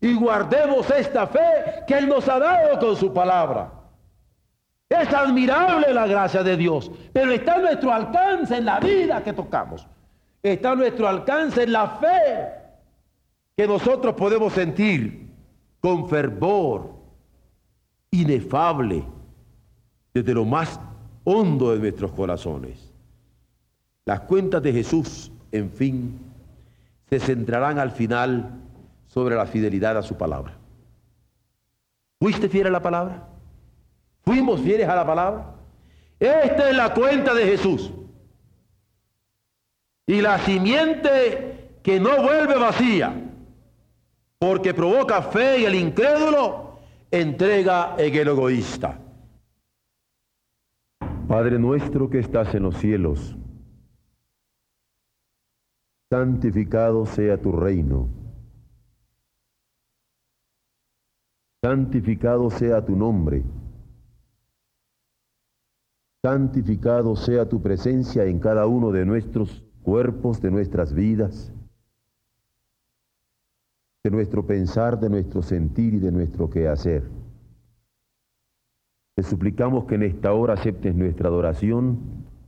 Y 0.00 0.14
guardemos 0.14 0.88
esta 0.90 1.26
fe 1.26 1.84
que 1.86 1.98
Él 1.98 2.08
nos 2.08 2.28
ha 2.28 2.38
dado 2.38 2.78
con 2.78 2.96
su 2.96 3.12
palabra. 3.12 3.72
Es 4.88 5.12
admirable 5.12 5.92
la 5.92 6.06
gracia 6.06 6.42
de 6.42 6.56
Dios, 6.56 6.90
pero 7.12 7.32
está 7.32 7.56
a 7.56 7.58
nuestro 7.58 7.92
alcance 7.92 8.56
en 8.56 8.64
la 8.64 8.80
vida 8.80 9.22
que 9.22 9.32
tocamos. 9.32 9.86
Está 10.42 10.70
a 10.70 10.76
nuestro 10.76 11.08
alcance 11.08 11.64
en 11.64 11.72
la 11.72 11.88
fe 11.88 12.48
que 13.56 13.66
nosotros 13.66 14.14
podemos 14.14 14.52
sentir 14.52 15.28
con 15.80 16.08
fervor 16.08 16.94
inefable 18.10 19.04
desde 20.14 20.32
lo 20.32 20.44
más 20.44 20.80
hondo 21.24 21.72
de 21.72 21.80
nuestros 21.80 22.12
corazones. 22.12 22.92
Las 24.06 24.20
cuentas 24.20 24.62
de 24.62 24.72
Jesús, 24.72 25.30
en 25.52 25.70
fin, 25.70 26.18
se 27.10 27.20
centrarán 27.20 27.78
al 27.78 27.90
final 27.90 28.52
sobre 29.08 29.34
la 29.34 29.46
fidelidad 29.46 29.96
a 29.96 30.02
su 30.02 30.16
palabra. 30.16 30.56
¿Fuiste 32.20 32.48
fiel 32.48 32.68
a 32.68 32.70
la 32.70 32.82
palabra? 32.82 33.28
¿Fuimos 34.22 34.60
fieles 34.60 34.88
a 34.88 34.94
la 34.94 35.06
palabra? 35.06 35.54
Esta 36.20 36.70
es 36.70 36.76
la 36.76 36.92
cuenta 36.92 37.34
de 37.34 37.44
Jesús. 37.44 37.92
Y 40.06 40.20
la 40.20 40.38
simiente 40.38 41.78
que 41.82 42.00
no 42.00 42.22
vuelve 42.22 42.58
vacía, 42.58 43.14
porque 44.38 44.74
provoca 44.74 45.22
fe 45.22 45.60
y 45.60 45.64
el 45.64 45.74
incrédulo 45.74 46.78
entrega 47.10 47.94
en 47.98 48.14
el 48.14 48.28
egoísta. 48.28 48.98
Padre 51.28 51.58
nuestro 51.58 52.08
que 52.08 52.18
estás 52.20 52.54
en 52.54 52.62
los 52.62 52.76
cielos, 52.78 53.36
santificado 56.10 57.04
sea 57.06 57.36
tu 57.36 57.52
reino. 57.52 58.17
Santificado 61.62 62.50
sea 62.50 62.84
tu 62.84 62.94
nombre. 62.94 63.42
Santificado 66.22 67.16
sea 67.16 67.48
tu 67.48 67.60
presencia 67.60 68.24
en 68.24 68.38
cada 68.38 68.66
uno 68.66 68.92
de 68.92 69.04
nuestros 69.04 69.64
cuerpos, 69.82 70.40
de 70.40 70.50
nuestras 70.50 70.92
vidas, 70.92 71.52
de 74.04 74.10
nuestro 74.10 74.46
pensar, 74.46 75.00
de 75.00 75.10
nuestro 75.10 75.42
sentir 75.42 75.94
y 75.94 75.98
de 75.98 76.12
nuestro 76.12 76.48
quehacer. 76.48 77.04
Te 79.16 79.24
suplicamos 79.24 79.86
que 79.86 79.96
en 79.96 80.04
esta 80.04 80.32
hora 80.32 80.54
aceptes 80.54 80.94
nuestra 80.94 81.28
adoración. 81.28 81.98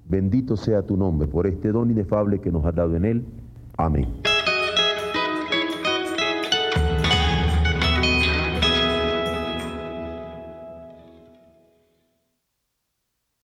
Bendito 0.09 0.57
sea 0.57 0.83
tu 0.83 0.96
nombre 0.96 1.27
por 1.27 1.49
este 1.49 1.73
don 1.73 1.90
inefable 1.90 2.40
que 2.40 2.53
nos 2.53 2.64
has 2.64 2.75
dado 2.77 2.94
en 2.94 3.05
él. 3.05 3.25
Amén. 3.77 4.30